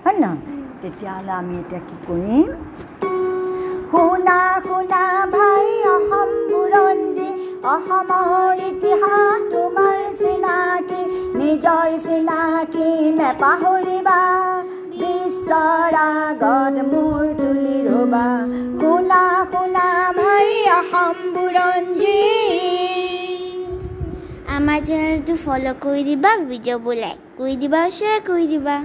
হয় 0.03 0.17
নহয়? 0.23 0.39
তেতিয়াহ'লে 0.81 1.33
আমি 1.41 1.53
এতিয়া 1.61 1.81
কি 1.87 1.95
কৰিম? 2.07 2.47
শুনা 3.91 4.39
শুনা 4.65 5.03
ভাই 5.35 5.67
অসম 5.95 6.29
বুৰঞ্জী 6.51 7.29
অসমৰ 7.73 8.55
ইতিহাস 8.69 9.39
তোমাৰ 9.53 9.97
চিনাকি 10.19 11.01
নিজৰ 11.39 11.87
চিনাকি 12.05 12.87
নেপাহৰিবা। 13.19 14.19
বিশ্বৰ 14.99 15.95
আগত 15.99 16.75
মূৰ 16.91 17.23
তুলি 17.39 17.77
ৰ'বা। 17.87 18.27
শুনা 18.81 19.21
শুনা 19.53 19.87
ভাই 20.17 20.49
অসম 20.73 21.15
বুৰঞ্জী 21.35 22.21
আমাৰ 24.55 24.79
চেনেলটো 24.87 25.33
ফ'ল' 25.43 25.69
কৰি 25.85 26.01
দিবা 26.09 26.31
ভিডিঅ'বোৰ 26.49 26.95
লাইক 27.03 27.19
কৰি 27.37 27.55
দিবা 27.61 27.81
শ্বেয়াৰ 27.97 28.19
কৰি 28.29 28.45
দিবা। 28.53 28.75